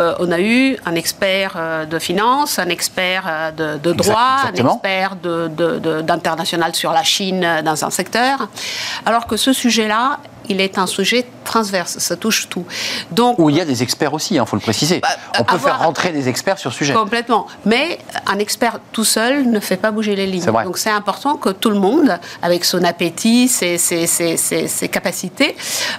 [0.01, 4.53] euh, on a eu un expert euh, de finance, un expert de, de droit, un
[4.73, 5.17] expert
[6.03, 8.49] d'international sur la Chine dans un secteur,
[9.07, 12.65] alors que ce sujet-là, il est un sujet transverse, ça touche tout.
[13.13, 15.01] Donc, Où il y a des experts aussi, il faut le préciser.
[15.01, 16.95] Bah, On peut faire rentrer des experts sur ce sujet.
[16.95, 17.47] Complètement.
[17.65, 20.45] Mais un expert tout seul ne fait pas bouger les lignes.
[20.45, 24.89] Donc c'est important que tout le monde, avec son appétit, ses, ses- ses- ses- ses
[24.89, 25.57] capacités,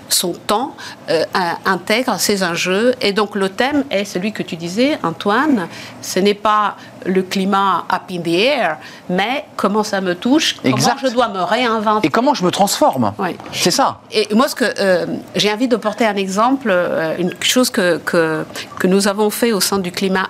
[0.10, 0.76] son temps,
[1.10, 2.94] euh, in- intègre ces enjeux.
[3.02, 5.68] Et donc le thème est celui que tu disais, Antoine.
[6.02, 8.78] Ce n'est pas le climat up in the air,
[9.10, 10.96] mais comment ça me touche, Exact.
[10.98, 12.08] comment je dois me réinventer.
[12.08, 13.38] Et comment je me transforme Oui.
[13.54, 14.00] C'est ça.
[14.12, 15.06] Et moi, ce que euh,
[15.36, 18.46] j'ai envie de porter un exemple, euh, une chose que, que,
[18.86, 20.30] nous avons fait au sein du climat,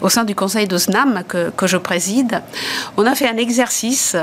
[0.00, 2.42] au sein du Conseil de SNAM que, que je préside.
[2.96, 4.16] On a fait un exercice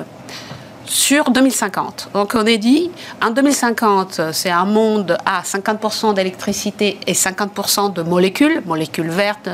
[0.86, 2.10] sur 2050.
[2.14, 8.02] Donc on est dit, en 2050, c'est un monde à 50% d'électricité et 50% de
[8.02, 9.50] molécules, molécules vertes,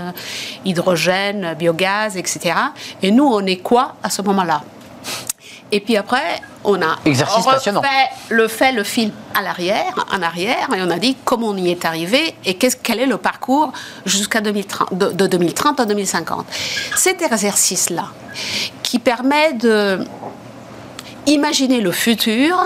[0.66, 2.56] hydrogène, biogaz, etc.
[3.02, 4.62] Et nous, on est quoi à ce moment-là?
[5.72, 7.46] Et puis après, on a Exercice
[8.30, 11.70] le fait le film à l'arrière, en arrière, et on a dit comment on y
[11.70, 13.72] est arrivé et qu'est-ce, quel est le parcours
[14.06, 16.46] jusqu'à 2030, de, de 2030 à 2050.
[16.96, 18.08] Cet exercice-là,
[18.84, 20.00] qui permet de
[21.30, 22.58] imaginer le futur,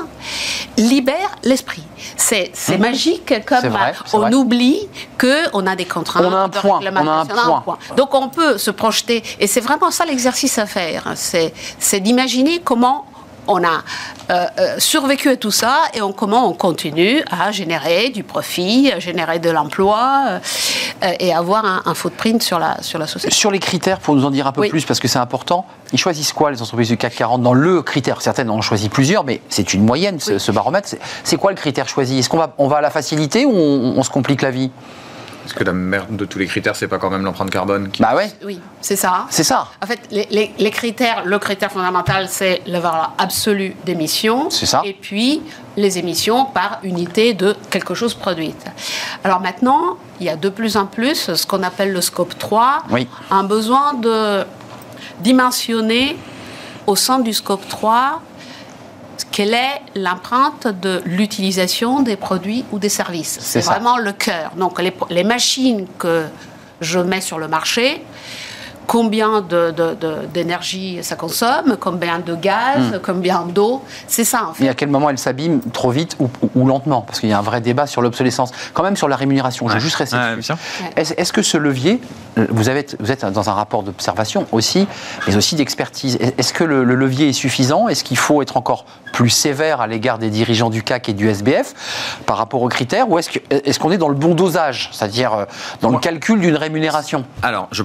[0.77, 1.83] libère l'esprit.
[2.17, 4.33] C'est, c'est magique comme vrai, on vrai.
[4.33, 4.87] oublie
[5.19, 6.25] qu'on a des contraintes.
[6.25, 7.77] On a un de point, on a un point.
[7.95, 13.05] Donc on peut se projeter, et c'est vraiment ça l'exercice à faire, c'est d'imaginer comment
[13.47, 13.83] on a
[14.29, 18.91] euh, euh, survécu à tout ça et on, comment on continue à générer du profit,
[18.91, 20.39] à générer de l'emploi euh,
[21.03, 23.33] euh, et avoir un, un footprint sur la, sur la société.
[23.33, 24.69] Sur les critères, pour nous en dire un peu Oui.
[24.69, 27.81] plus, parce que c'est important, ils choisissent quoi les entreprises du CAC 40 dans le
[27.81, 28.21] critère?
[28.21, 30.87] Certaines en ont choisi plusieurs, mais c'est une moyenne, ce, ce baromètre.
[30.87, 32.19] C'est- C'est quoi le critère choisi?
[32.19, 34.71] Est-ce qu'on va, on va à la facilité ou on, on se complique la vie?
[35.45, 38.01] Est-ce que la merde de tous les critères, c'est pas quand même l'empreinte carbone qui...
[38.01, 39.25] Bah ouais, Oui, c'est ça.
[39.29, 39.67] c'est ça.
[39.83, 44.49] En fait, les, les- les critères, le critère fondamental, c'est la valeur absolue d'émissions.
[44.49, 44.81] C'est ça.
[44.85, 45.41] Et puis,
[45.75, 48.63] les émissions par unité de quelque chose produite.
[49.23, 52.83] Alors maintenant, il y a de plus en plus ce qu'on appelle le scope 3,
[52.91, 53.07] Oui.
[53.31, 54.45] un besoin de
[55.19, 56.17] dimensionner
[56.87, 58.21] au sein du scope 3
[59.31, 63.37] quelle est l'empreinte de l'utilisation des produits ou des services?
[63.41, 64.51] C'est vraiment le cœur.
[64.57, 66.25] Donc les, les machines que
[66.81, 68.03] je mets sur le marché,
[68.87, 74.53] combien de- de- de- d'énergie ça consomme, combien de gaz, combien d'eau, c'est ça en
[74.53, 74.65] fait.
[74.65, 77.01] Et à quel moment elle s'abîme trop vite ou, ou- ou lentement?
[77.01, 78.51] Parce qu'il y a un vrai débat sur l'obsolescence.
[78.73, 80.53] Quand même sur la rémunération, je vais juste rester Ouais, dessus.
[80.95, 82.01] Est-ce que ce levier,
[82.37, 84.87] euh, vous, avez, vous êtes dans un rapport d'observation aussi,
[85.27, 86.17] mais aussi d'expertise?
[86.19, 87.87] Est- Est-ce que le, le levier est suffisant?
[87.87, 91.29] Est-ce qu'il faut être encore plus sévère à l'égard des dirigeants du CAC et du
[91.29, 93.09] SBF par rapport aux critères?
[93.09, 95.45] Ou est-ce qu'on est dans le bon dosage, c'est-à-dire euh,
[95.81, 97.23] dans le calcul d'une rémunération?
[97.41, 97.83] Alors, je-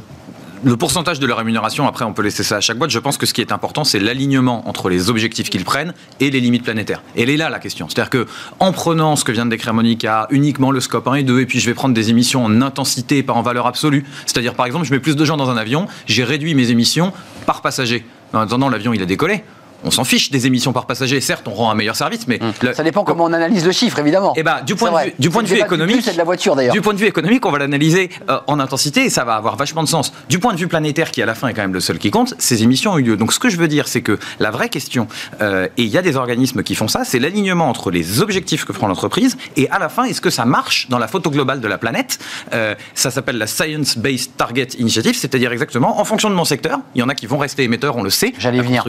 [0.63, 2.91] le pourcentage de la rémunération, après, on peut laisser ça à chaque boîte.
[2.91, 6.31] Je pense que ce qui est important, c'est l'alignement entre les objectifs qu'ils prennent et
[6.31, 7.03] les limites planétaires.
[7.17, 7.89] Et elle est là la question.
[7.89, 8.27] C'est-à-dire que,
[8.59, 11.47] en prenant ce que vient de décrire Monica, uniquement le scope 1 et 2, et
[11.47, 14.05] puis je vais prendre des émissions en intensité et pas en valeur absolue.
[14.27, 17.13] C'est-à-dire, par exemple, je mets plus de gens dans un avion, j'ai réduit mes émissions
[17.47, 18.05] par passager.
[18.33, 19.43] En attendant, l'avion, il a décollé.
[19.85, 21.21] On s'en fiche des émissions par passager.
[21.21, 23.99] Certes, on rend un meilleur service, mais le- Ça dépend comment on analyse le chiffre,
[23.99, 24.33] évidemment.
[24.37, 26.57] Eh ben, du point de vue, du point de vue économique, plus, de la voiture
[26.57, 26.73] d'ailleurs.
[26.75, 29.57] Du point de vue économique, on va l'analyser euh, en intensité et ça va avoir
[29.57, 30.13] vachement de sens.
[30.29, 32.11] Du point de vue planétaire, qui à la fin est quand même le seul qui
[32.11, 33.17] compte, ces émissions ont eu lieu.
[33.17, 35.07] Donc, ce que je veux dire, c'est que la vraie question,
[35.41, 38.65] euh, et il y a des organismes qui font ça, c'est l'alignement entre les objectifs
[38.65, 41.61] que prend l'entreprise et à la fin, est-ce que ça marche dans la photo globale
[41.61, 42.19] de la planète?
[42.53, 46.79] Euh, Ça s'appelle la Science Based Target Initiative, c'est-à-dire exactement en fonction de mon secteur.
[46.95, 48.33] Il y en a qui vont rester émetteurs, on le sait.
[48.39, 48.85] J'allais la venir.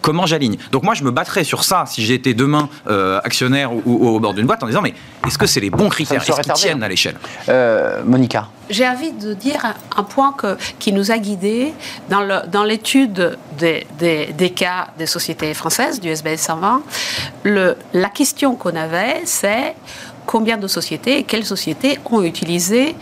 [0.00, 0.56] Comment j'aligne.
[0.72, 4.20] Donc moi, je me battrais sur ça si j'étais demain euh, actionnaire ou, ou au
[4.20, 4.94] bord d'une boîte en disant mais
[5.26, 6.22] est-ce que c'est les bons critères?
[6.22, 6.86] Est-ce qu'ils tiennent hein.
[6.86, 7.16] à l'échelle?
[7.48, 11.72] Euh, Monica, J'ai envie de dire un- un point que- qui nous a guidés
[12.08, 16.82] dans l'étude des, des- des cas des sociétés françaises, du SBS 120.
[17.44, 19.74] Le, la question qu'on avait, c'est
[20.26, 22.94] combien de sociétés et quelles sociétés ont utilisé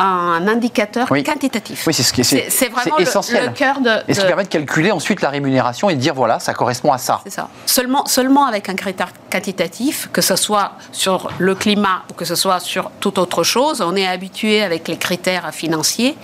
[0.00, 1.22] un indicateur Oui.
[1.22, 1.86] quantitatif.
[1.86, 3.46] Oui, c'est ce qui c'est vraiment le- essentiel.
[3.46, 3.90] le, cœur de.
[4.08, 6.92] Et ce qui permet de calculer ensuite la rémunération et de dire voilà, ça correspond
[6.92, 7.20] à ça.
[7.24, 7.48] C'est ça.
[7.66, 12.34] Seulement, seulement avec un critère quantitatif, que ce soit sur le climat ou que ce
[12.34, 16.16] soit sur toute autre chose, on est habitué avec les critères financiers.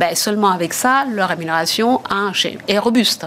[0.00, 2.00] Ben, seulement avec ça, la rémunération
[2.68, 3.26] est robuste.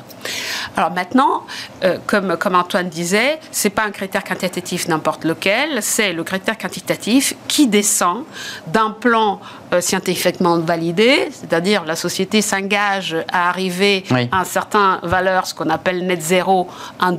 [0.75, 1.43] Alors maintenant,
[1.83, 6.57] euh, comme, comme Antoine disait, c'est pas un critère quantitatif n'importe lequel, c'est le critère
[6.57, 8.23] quantitatif qui descend
[8.67, 9.39] d'un plan
[9.73, 14.27] euh, scientifiquement validé, c'est-à-dire la société s'engage à arriver Oui.
[14.31, 16.67] à un certain valeur, ce qu'on appelle net zéro
[16.99, 17.11] en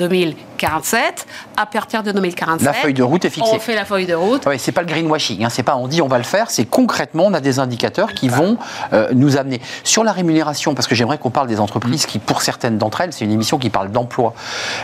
[0.57, 1.27] 2047.
[1.57, 3.51] À partir de 2047, La feuille de route est fixée.
[3.55, 4.47] On fait la feuille de route.
[4.47, 6.65] Ouais, c'est pas le greenwashing, hein, c'est pas on dit on va le faire, c'est
[6.65, 8.57] concrètement on a des indicateurs qui vont
[8.93, 12.43] euh, nous amener sur la rémunération parce que j'aimerais qu'on parle des entreprises qui pour
[12.43, 14.35] certaines d'entre elles, c'est une émission qui parle d'emploi.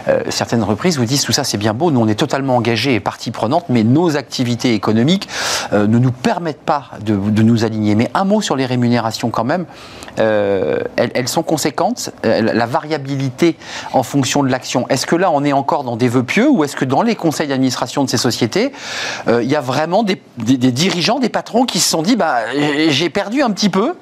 [0.08, 2.94] Euh, certaines entreprises vous disent tout ça c'est bien beau, nous on est totalement engagés
[2.94, 5.28] et partie prenante, mais nos activités économiques
[5.72, 7.94] euh, ne nous permettent pas de, de nous aligner.
[7.94, 9.66] Mais un mot sur les rémunérations quand même,
[10.16, 13.56] elles, elles sont conséquentes, la variabilité
[13.92, 14.87] en fonction de l'action.
[14.88, 17.14] Est-ce que là on est encore dans des vœux pieux ou est-ce que dans les
[17.14, 18.72] conseils d'administration de ces sociétés,
[19.29, 22.16] euh, il y a vraiment des, des- des dirigeants, des patrons qui se sont dit
[22.16, 22.38] bah,
[22.88, 23.94] j'ai perdu un petit peu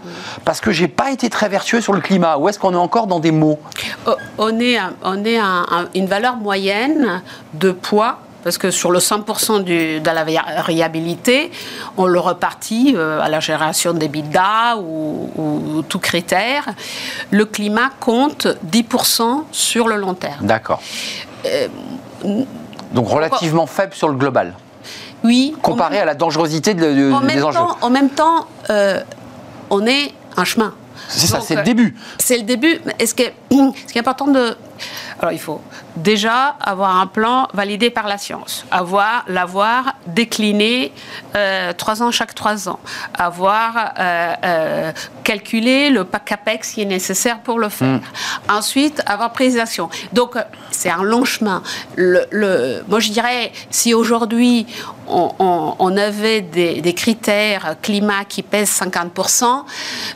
[0.46, 3.06] parce que j'ai pas été très vertueux sur le climat Ou est-ce qu'on est encore
[3.06, 3.58] dans des mots?
[4.06, 7.22] Oh, On est, on est un- un- une valeur moyenne
[7.54, 8.20] de poids.
[8.42, 11.50] Parce que sur le 100% du, de la variabilité,
[11.98, 16.64] on le repartit euh, à la génération des bidas ou, ou tout critère.
[17.30, 20.46] Le climat compte 10% sur le long terme.
[20.46, 20.80] D'accord.
[22.92, 24.54] Donc relativement faible sur le global,
[25.24, 25.54] Oui.
[25.62, 27.58] comparé à la dangerosité de- de- en des même enjeux.
[27.58, 29.00] temps, en même temps euh,
[29.70, 30.74] on est un chemin.
[31.08, 31.96] C'est ça, c'est le euh, début.
[32.18, 32.80] C'est le début.
[32.84, 34.56] Mais Est-ce que, ce qui est important de.
[35.20, 35.60] Alors, il faut
[35.96, 40.92] déjà avoir un plan validé par la science, avoir l'avoir décliné
[41.36, 42.80] euh, trois ans chaque trois ans,
[43.12, 48.00] avoir euh, euh, calculé le pack capex qui est nécessaire pour le faire.
[48.48, 49.90] Ensuite, avoir pris des actions.
[50.14, 50.36] Donc,
[50.70, 51.62] c'est un long chemin.
[51.96, 54.66] Le, le- moi, je dirais, si aujourd'hui
[55.06, 59.64] on, on- on avait des, des critères climat qui pèsent 50%,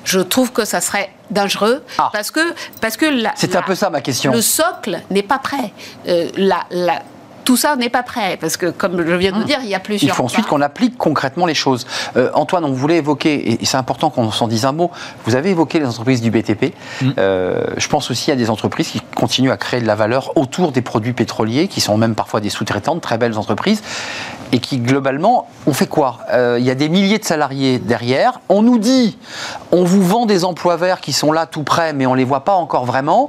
[0.05, 2.11] je trouve que ça serait dangereux Ah.
[2.13, 2.41] parce que
[2.81, 3.07] parce que
[3.37, 4.33] C'était un peu ça ma question.
[4.33, 5.73] le socle n'est pas prêt.
[6.09, 7.03] Euh, la- la-
[7.45, 9.75] tout ça n'est pas prêt parce que comme je viens de vous dire, il y
[9.75, 10.17] a Il plusieurs.
[10.17, 11.87] faut ensuite qu'on applique concrètement les choses.
[12.17, 14.91] Euh, Antoine, on voulait évoquer, et- c'est important qu'on s'en dise un mot,
[15.25, 16.75] vous avez évoqué les entreprises du BTP.
[17.19, 20.73] Euh, je pense aussi à des entreprises qui continuent à créer de la valeur autour
[20.73, 23.83] des produits pétroliers, qui sont même parfois des sous-traitants, de très belles entreprises,
[24.53, 26.19] et qui globalement, on fait quoi?
[26.33, 28.41] Euh, Il y a des milliers de salariés derrière.
[28.49, 29.19] On nous dit,
[29.73, 32.45] on vous vend des emplois verts qui sont là tout près, mais on les voit
[32.45, 33.29] pas encore vraiment.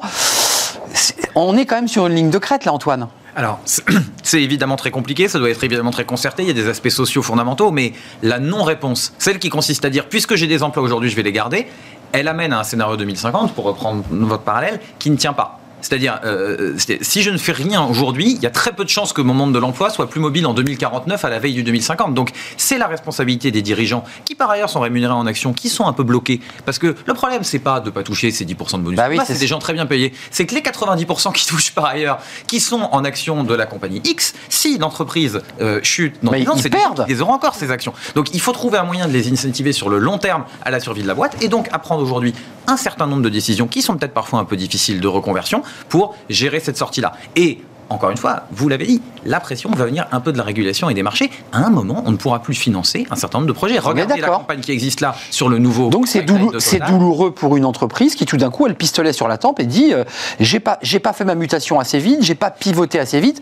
[1.36, 3.08] On est quand même sur une ligne de crête là, Antoine.
[3.35, 3.59] Alors,
[4.23, 6.89] c'est- évidemment très compliqué, ça doit être évidemment très concerté, il y a des aspects
[6.89, 7.93] sociaux fondamentaux, mais
[8.23, 11.31] la non-réponse, celle qui consiste à dire, puisque j'ai des emplois aujourd'hui, je vais les
[11.33, 11.67] garder,
[12.11, 15.59] elle amène à un scénario 2050, pour reprendre votre parallèle, qui ne tient pas.
[15.81, 18.89] C'est-à-dire, euh, c'est- si je ne fais rien aujourd'hui, il y a très peu de
[18.89, 21.63] chances que mon monde de l'emploi soit plus mobile en 2049 à la veille du
[21.63, 22.13] 2050.
[22.13, 25.85] Donc, c'est la responsabilité des dirigeants, qui par ailleurs sont rémunérés en action, qui sont
[25.85, 26.39] un peu bloqués.
[26.65, 28.97] Parce que le problème, c'est pas de ne pas toucher ces 10% de bonus.
[28.97, 30.13] Bah oui, c'est des gens très bien payés.
[30.31, 34.01] C'est que les 90% qui touchent par ailleurs, qui sont en action de la compagnie
[34.05, 37.05] X, si l'entreprise euh, chute dans ils gens perdent.
[37.05, 37.93] qui les auront encore ces actions.
[38.15, 40.79] Donc il faut trouver un moyen de les incentiver sur le long terme à la
[40.79, 42.33] survie de la boîte et donc à prendre aujourd'hui
[42.67, 46.15] un certain nombre de décisions qui sont peut-être parfois un peu difficiles de reconversion pour
[46.29, 47.13] gérer cette sortie-là.
[47.35, 50.43] Et encore une fois, vous l'avez dit, la pression va venir un peu de la
[50.43, 51.29] régulation et des marchés.
[51.53, 53.77] À un moment, on ne pourra plus financer un certain nombre de projets.
[53.77, 55.89] Regardez la campagne qui existe là sur le nouveau.
[55.89, 56.51] Donc c'est doulou-
[56.89, 59.65] douloureux pour une entreprise qui tout d'un coup a le pistolet sur la tempe et
[59.65, 60.03] dit euh,
[60.39, 63.39] j'ai pas j'ai pas fait ma mutation assez vite, j'ai pas pivoté assez vite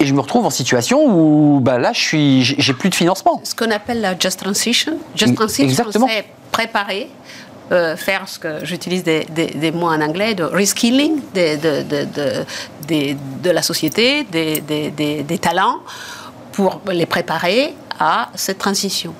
[0.00, 3.40] et je me retrouve en situation où bah là je suis j'ai plus de financement.
[3.42, 4.92] Ce qu'on appelle la just transition.
[4.92, 6.08] Mm, Just transition, exactement.
[6.10, 7.08] c'est préparer.
[7.70, 13.50] Euh, faire ce que j'utilise des, des- mots en anglais de reskilling de, de, de,
[13.50, 15.80] la société, des, des, talents,
[16.52, 19.14] pour les préparer à cette transition.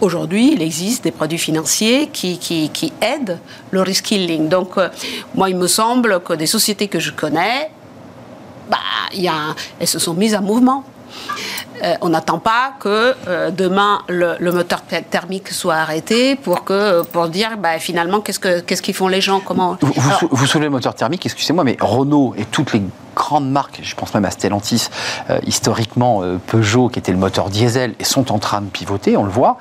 [0.00, 3.38] Aujourd'hui, il existe des produits financiers qui, qui, qui aident
[3.70, 4.48] le reskilling.
[4.48, 4.88] Donc, euh,
[5.34, 7.70] moi, il me semble que des sociétés que je connais,
[8.70, 8.78] bah,
[9.12, 10.84] y a elles se sont mises en mouvement.
[11.82, 16.64] Euh, on n'attend pas que euh, demain le, le moteur th- thermique soit arrêté pour
[16.64, 20.08] que pour dire bah, finalement qu'est-ce que qu'est-ce qu'ils font les gens comment Vous, vous,
[20.08, 22.82] Alors, sou- vous soulevez le moteur thermique, excusez-moi, mais Renault et toutes les
[23.16, 24.88] grandes marques, je pense même à Stellantis,
[25.30, 29.24] euh, historiquement Peugeot qui était le moteur diesel, et sont en train de pivoter, on
[29.24, 29.56] le voit.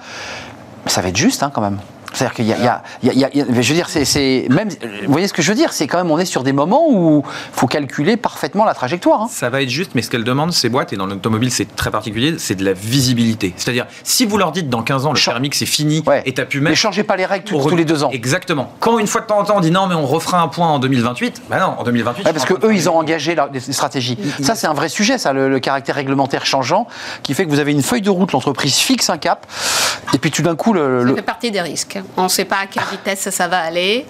[0.85, 1.79] Mais ça va être juste hein, quand même.
[2.13, 5.55] C'est-à-dire qu'il y, a, je veux dire, c'est même, vous voyez ce que je veux
[5.55, 8.73] dire, c'est quand même, on est sur des moments où il faut calculer parfaitement la
[8.73, 9.21] trajectoire.
[9.21, 9.27] Hein.
[9.29, 11.91] Ça va être juste, mais ce qu'elles demandent, ces boîtes, et dans l'automobile c'est très
[11.91, 13.53] particulier, c'est de la visibilité.
[13.57, 16.59] C'est-à-dire, si vous leur dites dans 15 ans, le thermique c'est fini, et t'as pu
[16.59, 16.71] mettre...
[16.71, 18.09] Mais changez pas les règles tous les deux ans.
[18.11, 18.73] Exactement.
[18.79, 20.67] Quand une fois de temps en temps on dit non, mais on refera un point
[20.67, 22.23] en 2028, bah non, en 2028...
[22.23, 24.17] parce que eux, ils ont engagé des stratégies.
[24.41, 26.87] Ça, c'est un vrai sujet, ça, le, caractère réglementaire changeant,
[27.21, 29.45] qui fait que vous avez une feuille de route, l'entreprise fixe un cap,
[30.13, 30.73] et puis tout d'un coup...
[30.73, 31.98] Le, Ça fait partie des risques.
[32.17, 34.05] On ne sait pas à quelle vitesse ça va aller,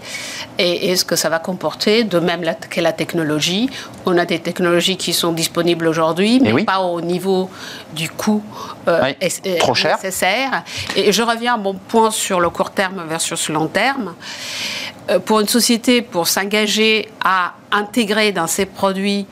[0.58, 3.69] et, ce que ça va comporter, de même la, que la technologie.
[4.06, 7.50] On a des technologies qui sont disponibles aujourd'hui, mais pas au niveau
[7.94, 8.44] du coût
[8.87, 9.13] euh,
[9.60, 9.96] Trop cher.
[9.96, 10.63] nécessaire.
[10.96, 14.13] Et je reviens à mon point sur le court terme versus le long terme.
[15.10, 19.25] Euh, pour une société, pour s'engager à intégrer dans ses produits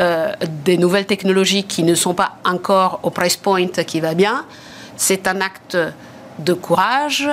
[0.00, 0.32] euh,
[0.64, 4.44] des nouvelles technologies qui ne sont pas encore au price point qui va bien,
[4.96, 5.76] c'est un acte
[6.38, 7.28] de courage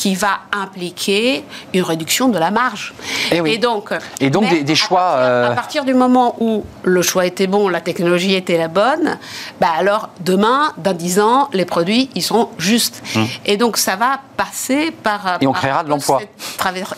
[0.00, 1.44] qui va impliquer
[1.74, 2.94] une réduction de la marge.
[3.30, 5.10] Eh et, donc, et donc des, choix.
[5.10, 8.68] À partir, à partir, du moment où le choix était bon, la technologie était la
[8.68, 9.18] bonne,
[9.60, 13.02] bah alors demain, dans 10 ans, les produits, ils sont justes.
[13.14, 13.26] Hum.
[13.44, 15.36] Et donc ça va passer par.
[15.42, 16.22] Et on créera de l'emploi.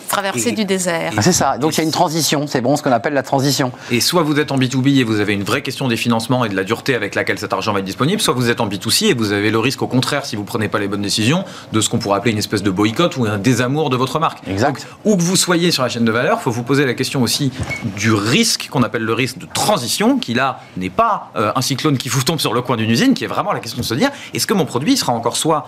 [0.07, 1.11] traversée du désert.
[1.17, 1.57] Ah, c'est ça.
[1.57, 2.47] Donc il y a une transition.
[2.47, 3.73] C'est bon ce qu'on appelle la transition.
[3.91, 6.49] Et soit vous êtes en B2B et vous avez une vraie question des financements et
[6.49, 9.07] de la dureté avec laquelle cet argent va être disponible, soit vous êtes en B2C
[9.07, 11.43] et vous avez le risque, au contraire, si vous prenez pas les bonnes décisions,
[11.73, 14.47] de ce qu'on pourrait appeler une espèce de boycott ou un désamour de votre marque.
[14.47, 14.87] Exact.
[15.05, 17.21] où que vous soyez sur la chaîne de valeur, il faut vous poser la question
[17.21, 17.51] aussi
[17.97, 21.97] du risque qu'on appelle le risque de transition, qui là n'est pas euh, un cyclone
[21.97, 23.93] qui vous tombe sur le coin d'une usine, qui est vraiment la question de se
[23.93, 25.67] dire est-ce que mon produit sera encore soit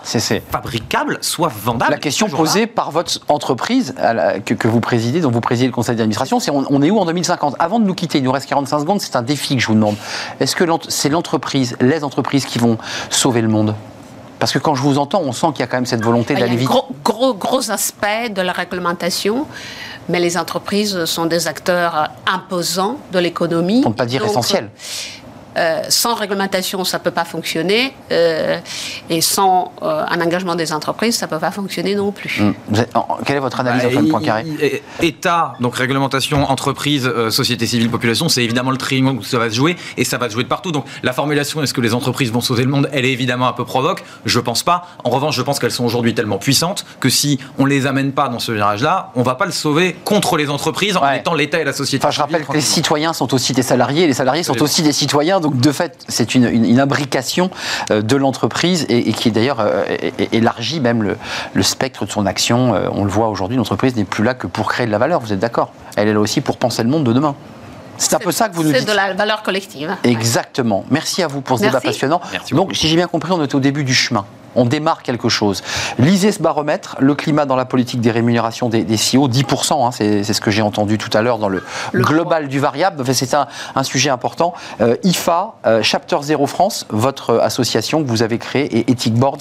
[0.50, 1.90] fabricable, soit vendable?
[1.90, 3.94] La question posée par votre entreprise
[4.44, 7.56] que, vous présidez, dont vous présidez le conseil d'administration, c'est on, est où en 2050
[7.58, 9.74] Avant de nous quitter, il nous reste 45 secondes, c'est un défi que je vous
[9.74, 9.96] demande.
[10.40, 12.78] Est-ce que c'est l'entreprise, les entreprises qui vont
[13.10, 13.74] sauver le monde?
[14.38, 16.34] Parce que quand je vous entends, on sent qu'il y a quand même cette volonté
[16.34, 16.68] d'aller vite.
[16.68, 19.46] Gros, gros, gros aspect de la réglementation,
[20.08, 23.82] mais les entreprises sont des acteurs imposants de l'économie.
[23.82, 24.70] Pour ne pas dire essentiels.
[25.56, 27.94] Euh, sans réglementation, ça ne peut pas fonctionner.
[28.12, 28.58] Euh,
[29.08, 32.40] et sans euh, un engagement des entreprises, ça ne peut pas fonctionner non plus.
[32.40, 32.54] Hum.
[33.24, 34.44] quelle est votre analyse, bah, Antoine Poincaré
[35.00, 39.54] État, donc réglementation, entreprise, société civile, population, c'est évidemment le triangle où ça va se
[39.54, 39.76] jouer.
[39.96, 40.72] Et ça va se jouer de partout.
[40.72, 43.52] Donc la formulation, est-ce que les entreprises vont sauver le monde Elle est évidemment un
[43.52, 44.04] peu provoque.
[44.24, 44.86] Je pense pas.
[45.04, 48.28] En revanche, je pense qu'elles sont aujourd'hui tellement puissantes que si on les amène pas
[48.28, 51.64] dans ce virage-là, on va pas le sauver contre les entreprises en étant l'État et
[51.64, 52.04] la société.
[52.04, 54.82] Enfin, je rappelle que les citoyens sont aussi des salariés, et les salariés sont aussi
[54.82, 55.40] des citoyens.
[55.46, 57.52] Donc de fait, c'est une, une, imbrication
[57.92, 59.84] euh, de l'entreprise et, qui d'ailleurs euh,
[60.32, 62.74] élargit même le, spectre de son action.
[62.74, 65.20] Euh, on le voit aujourd'hui, l'entreprise n'est plus là que pour créer de la valeur,
[65.20, 65.72] vous êtes d'accord?
[65.94, 67.36] Elle est là aussi pour penser le monde de demain.
[67.96, 68.80] C'est un peu ça que vous nous dites.
[68.80, 69.94] C'est de la valeur collective.
[70.02, 70.84] Exactement.
[70.90, 72.20] Merci à vous pour ce débat passionnant.
[72.50, 74.24] Donc, si j'ai bien compris, on est au début du chemin
[74.56, 75.62] on démarre quelque chose.
[75.98, 79.90] Lisez ce baromètre, le climat dans la politique des rémunérations des, des CEO, 10%, hein,
[79.92, 81.62] c'est ce que j'ai entendu tout à l'heure dans le,
[81.94, 84.54] global du variable, c'est un, sujet important.
[84.80, 89.38] Euh, IFA, euh, Chapter Zero France, votre association que vous avez créée, et Ethic Boards.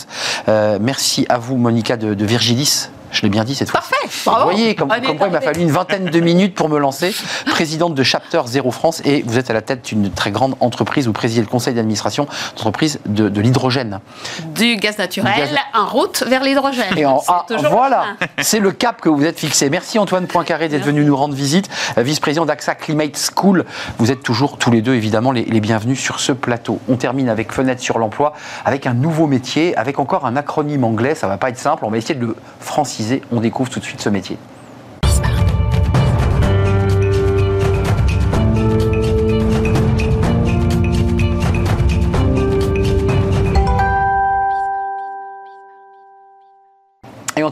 [0.47, 3.79] Euh, merci à vous, Monica de, de Virgilis, je l'ai bien dit cette fois.
[3.79, 3.95] Parfait.
[4.25, 7.15] Vous voyez, comme, quoi il m'a fallu une vingtaine de minutes pour me lancer.
[7.45, 11.07] Présidente de Chapter Zéro France et vous êtes à la tête d'une très grande entreprise.
[11.07, 13.99] Vous présidez le conseil d'administration d'entreprise de, de l'hydrogène.
[14.53, 16.97] Du gaz naturel en route vers l'hydrogène.
[16.97, 18.05] Et en, ah, voilà,
[18.41, 19.69] c'est le cap que vous êtes fixé.
[19.69, 23.65] Merci Antoine Poincaré d'être venu nous rendre visite, vice-président d'AXA Climate School.
[23.97, 26.79] Vous êtes toujours tous les deux évidemment les, les bienvenus sur ce plateau.
[26.89, 28.33] On termine avec Fenêtre sur l'emploi,
[28.65, 31.15] avec un nouveau métier, avec encore un acronyme anglais.
[31.15, 31.85] Ça va pas être simple.
[31.85, 34.37] On va essayer de le franciser on découvre tout de suite ce métier.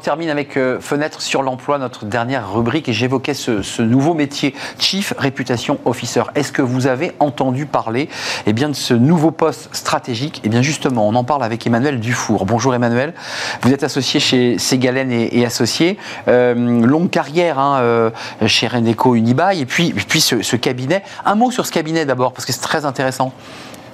[0.04, 5.14] Termine avec euh, Fenêtre sur l'emploi, notre dernière rubrique, et j'évoquais ce, nouveau métier, Chief
[5.18, 6.24] Reputation Officer.
[6.36, 8.10] Est-ce que vous avez entendu parler
[8.45, 10.41] eh bien, de ce nouveau poste stratégique?
[10.43, 12.45] Eh bien justement, on en parle avec Emmanuel Dufour.
[12.45, 13.14] Bonjour Emmanuel,
[13.62, 15.97] vous êtes associé chez Ségalen et, Associés,
[16.28, 18.10] euh, longue carrière hein, euh,
[18.45, 21.04] chez Reneco Unibail, et puis, puis ce cabinet.
[21.26, 23.32] Un mot sur ce cabinet d'abord, parce que c'est très intéressant.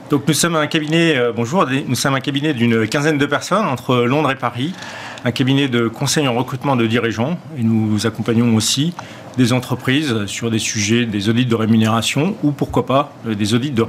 [0.09, 3.95] Donc nous sommes un cabinet, bonjour, nous sommes un cabinet d'une quinzaine de personnes entre
[3.95, 4.73] Londres et Paris
[5.25, 8.93] un cabinet de conseil en recrutement de dirigeants et nous accompagnons aussi
[9.39, 13.71] des entreprises sur des sujets, des audits de rémunération ou pourquoi pas euh, des audits
[13.71, 13.85] de,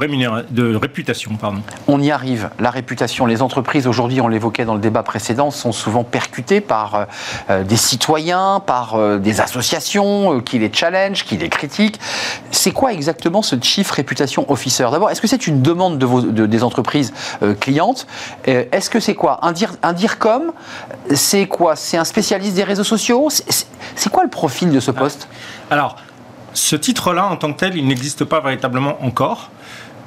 [0.50, 1.34] de réputation.
[1.34, 1.60] Pardon.
[1.88, 2.50] On y arrive.
[2.60, 7.08] La réputation, les entreprises aujourd'hui, on l'évoquait dans le débat précédent, sont souvent percutées par
[7.50, 11.98] euh, des citoyens, par des associations qui les challenge, qui les critiquent.
[12.52, 14.86] C'est quoi exactement ce Chief Reputation Officer?
[14.92, 17.12] D'abord, est-ce que c'est une demande de vos, des entreprises
[17.58, 18.06] clientes?
[18.44, 19.40] Est-ce que c'est quoi?
[19.42, 20.52] Un, dire, un DIRCOM
[21.14, 21.74] C'est quoi?
[21.74, 23.28] C'est un spécialiste des réseaux sociaux?
[23.96, 25.28] C'est quoi le profil de ce poste?
[25.70, 25.96] Alors,
[26.52, 29.50] ce titre-là, en tant que tel, il n'existe pas véritablement encore.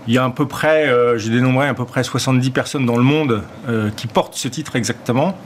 [0.08, 2.98] Il y a à peu près, euh, j'ai dénombré à peu près 70 personnes dans
[2.98, 5.38] le monde euh, qui portent ce titre exactement,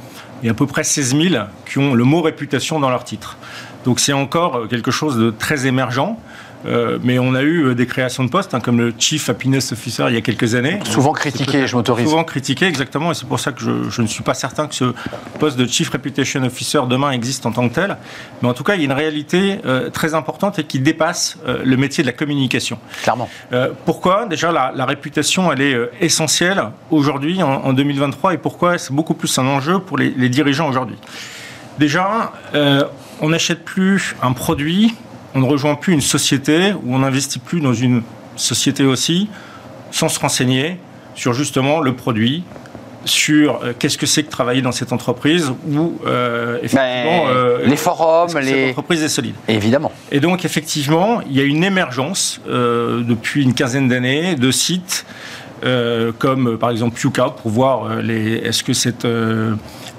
[0.41, 3.37] et à peu près 16 000 qui ont le mot réputation dans leur titre.
[3.85, 6.17] Donc c'est encore euh, quelque chose de très émergent.
[6.65, 9.71] Euh, mais on a eu euh, des créations de postes, hein, comme le Chief Happiness
[9.71, 10.79] Officer il y a quelques années.
[10.83, 12.05] Souvent critiqué, je m'autorise.
[12.07, 14.93] Souvent critiqué, exactement, et c'est pour ça que je, ne suis pas certain que ce
[15.39, 17.97] poste de Chief Reputation Officer demain existe en tant que tel.
[18.41, 21.37] Mais en tout cas, il y a une réalité euh, très importante et qui dépasse
[21.45, 22.79] le métier de la communication.
[23.03, 23.29] Clairement.
[23.85, 24.25] pourquoi?
[24.25, 29.45] Déjà, la, réputation, elle est essentielle aujourd'hui, en, 2023, et pourquoi c'est beaucoup plus un
[29.45, 30.97] enjeu pour les, les dirigeants aujourd'hui?
[31.79, 32.33] Déjà,
[33.21, 34.95] on n'achète plus un produit
[35.35, 38.01] on ne rejoint plus une société ou on n'investit plus dans une
[38.35, 39.29] société aussi
[39.91, 40.77] sans se renseigner
[41.15, 42.43] sur justement le produit,
[43.05, 47.77] sur euh, qu'est-ce que c'est que travailler dans cette entreprise ou euh, effectivement euh, les
[47.77, 49.35] forums, les cette entreprise est solide?
[49.47, 49.91] Évidemment.
[50.11, 55.05] Et donc effectivement, il y a une émergence depuis une quinzaine d'années de sites
[56.19, 59.07] comme par exemple Puka pour voir les est-ce que cette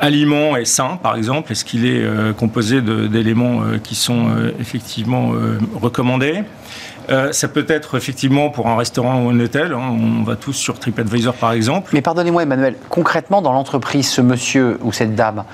[0.00, 1.52] aliment est sain, par exemple.
[1.52, 5.32] Est-ce qu'il est, euh, composé d'éléments euh, qui sont euh, effectivement
[5.80, 6.42] recommandés?
[7.32, 9.72] Ça peut être effectivement pour un restaurant ou un hôtel.
[9.72, 9.96] Hein.
[10.20, 11.90] on va tous sur TripAdvisor par exemple.
[11.92, 15.44] Mais pardonnez-moi Emmanuel, concrètement dans l'entreprise, ce monsieur ou cette dame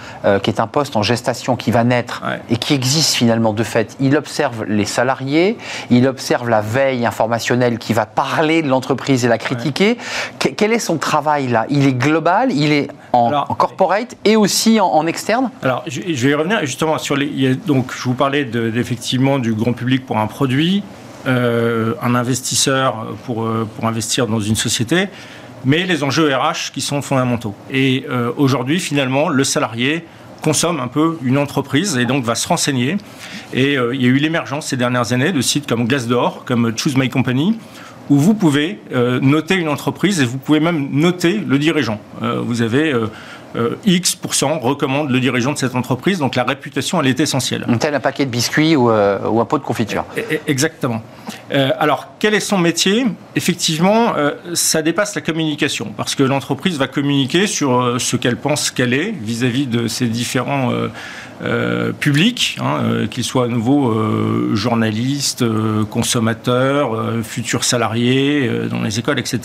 [0.42, 3.96] qui est un poste en gestation qui va naître et qui existe finalement de fait,
[4.00, 5.56] il observe les salariés,
[5.90, 9.98] il observe la veille informationnelle qui va parler de l'entreprise et la critiquer.
[10.38, 11.66] Quel est son travail là?
[11.68, 15.50] Il est global, il est en, corporate et aussi en, externe?
[15.62, 17.54] Alors, je, vais y revenir justement sur les.
[17.54, 20.82] donc, je vous parlais effectivement du grand public pour un produit,
[21.26, 25.06] euh, un investisseur pour, euh, pour investir dans une société,
[25.64, 27.54] mais les enjeux RH qui sont fondamentaux.
[27.70, 30.04] Et euh, aujourd'hui, finalement, le salarié
[30.42, 32.98] consomme un peu une entreprise et donc va se renseigner.
[33.54, 36.98] Et il y a eu l'émergence ces dernières années de sites comme Glassdoor, comme Choose
[36.98, 37.58] My Company,
[38.10, 38.78] où vous pouvez
[39.22, 41.98] noter une entreprise et vous pouvez même noter le dirigeant.
[42.20, 42.92] Vous avez
[43.56, 47.66] euh, X% recommande le dirigeant de cette entreprise, donc la réputation, elle est essentielle.
[47.80, 50.04] Tel un paquet de biscuits ou, un pot de confiture.
[50.16, 51.02] E, e, exactement.
[51.50, 53.06] alors, quel est son métier?
[53.36, 54.14] Effectivement,
[54.54, 59.10] ça dépasse la communication, parce que l'entreprise va communiquer sur ce qu'elle pense qu'elle est
[59.10, 60.70] vis-à-vis de ses différents
[61.42, 65.44] euh, public, hein, euh, qu'ils soient à nouveau euh, journalistes,
[65.90, 69.40] consommateurs, futurs salariés dans les écoles, etc.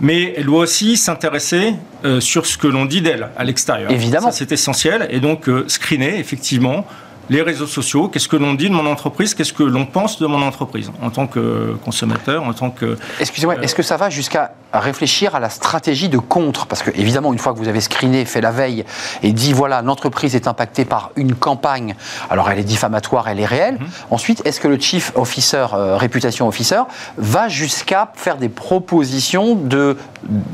[0.00, 1.74] Mais elle doit aussi s'intéresser
[2.20, 3.90] sur ce que l'on dit d'elle à l'extérieur.
[3.90, 4.30] Évidemment.
[4.32, 5.06] c'est essentiel.
[5.10, 6.86] Et donc, screener, effectivement,
[7.30, 10.26] les réseaux sociaux, qu'est-ce que l'on dit de mon entreprise, qu'est-ce que l'on pense de
[10.26, 12.98] mon entreprise en tant que consommateur, en tant que...
[13.20, 16.66] Excusez-moi, est-ce que ça va jusqu'à réfléchir à la stratégie de contre?
[16.66, 18.84] Parce que évidemment, une fois que vous avez screené, fait la veille
[19.22, 21.94] et dit, voilà, l'entreprise est impactée par une campagne,
[22.30, 23.86] alors elle est diffamatoire, elle est réelle, mhm.
[24.10, 26.82] ensuite, est-ce que le chief officer, euh, réputation officer,
[27.16, 29.96] va jusqu'à faire des propositions de,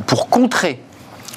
[0.06, 0.82] pour contrer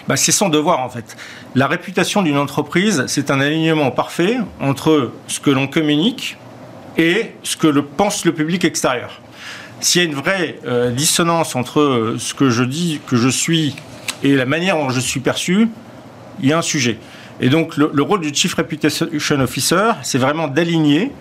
[0.09, 1.15] bah, c'est son devoir en fait.
[1.53, 6.35] La réputation d'une entreprise, c'est un alignement parfait entre ce que l'on communique
[6.97, 9.21] et ce que le pense le public extérieur.
[9.81, 13.29] S'il y a une vraie euh, dissonance entre euh, ce que je dis, que je
[13.29, 13.75] suis,
[14.23, 15.69] et la manière dont je suis perçu,
[16.41, 16.97] il y a un sujet.
[17.39, 19.07] Et donc le, rôle du Chief Reputation
[19.39, 21.11] Officer, c'est vraiment d'aligner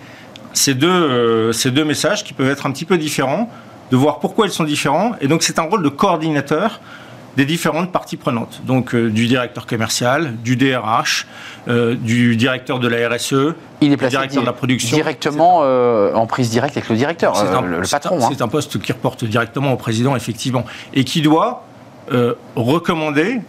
[0.55, 3.51] ces euh, ces deux messages qui peuvent être un petit peu différents,
[3.91, 5.12] de voir pourquoi ils sont différents.
[5.20, 6.80] Et donc c'est un rôle de coordinateur
[7.39, 8.62] des différentes parties prenantes.
[8.66, 11.24] Donc euh, du directeur commercial, du DRH,
[11.68, 14.97] euh, du directeur de la RSE, il est placé du directeur de la production.
[14.97, 18.18] Directement euh, en prise directe avec le directeur, le, patron.
[18.20, 18.28] Hein.
[18.32, 21.64] C'est un poste qui reporte directement au président, effectivement, et qui doit
[22.57, 23.41] recommander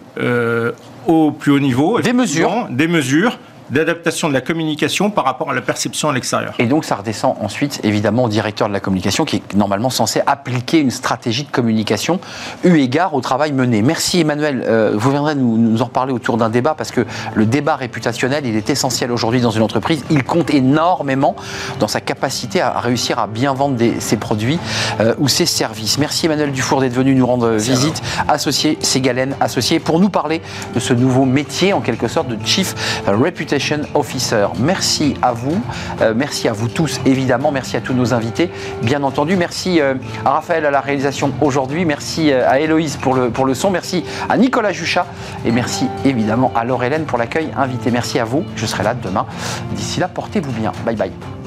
[1.07, 3.39] au plus haut niveau des mesures, des mesures
[3.71, 6.53] d'adaptation de la communication par rapport à la perception à l'extérieur.
[6.59, 10.21] Et donc ça redescend ensuite évidemment au directeur de la communication qui est normalement censé
[10.25, 12.19] appliquer une stratégie de communication
[12.63, 13.81] eu égard au travail mené.
[13.81, 17.05] Merci Emmanuel, euh, vous viendrez nous, nous, en reparler autour d'un débat parce que
[17.35, 21.35] le débat réputationnel il est essentiel aujourd'hui dans une entreprise, il compte énormément
[21.79, 24.59] dans sa capacité à réussir à bien vendre ses produits
[24.99, 25.97] euh, ou ses services.
[25.97, 30.41] Merci Emmanuel Dufour d'être venu nous rendre visite, associé Ségalen, associé, pour nous parler
[30.73, 32.75] de ce nouveau métier en quelque sorte de Chief
[33.07, 33.58] Reputation
[34.59, 35.61] Merci à vous,
[36.01, 38.51] euh, merci à vous tous évidemment, merci à tous nos invités,
[38.81, 39.35] bien entendu.
[39.35, 39.95] Merci euh,
[40.25, 43.69] à Raphaël à la réalisation aujourd'hui, merci euh, à Héloïse pour le, pour le son,
[43.69, 45.05] merci à Nicolas Juchat
[45.45, 47.91] et merci évidemment à Laure Hélène pour l'accueil invité.
[47.91, 49.25] Merci à vous, je serai là demain.
[49.71, 50.71] D'ici là, portez-vous bien.
[50.85, 51.38] Bye bye.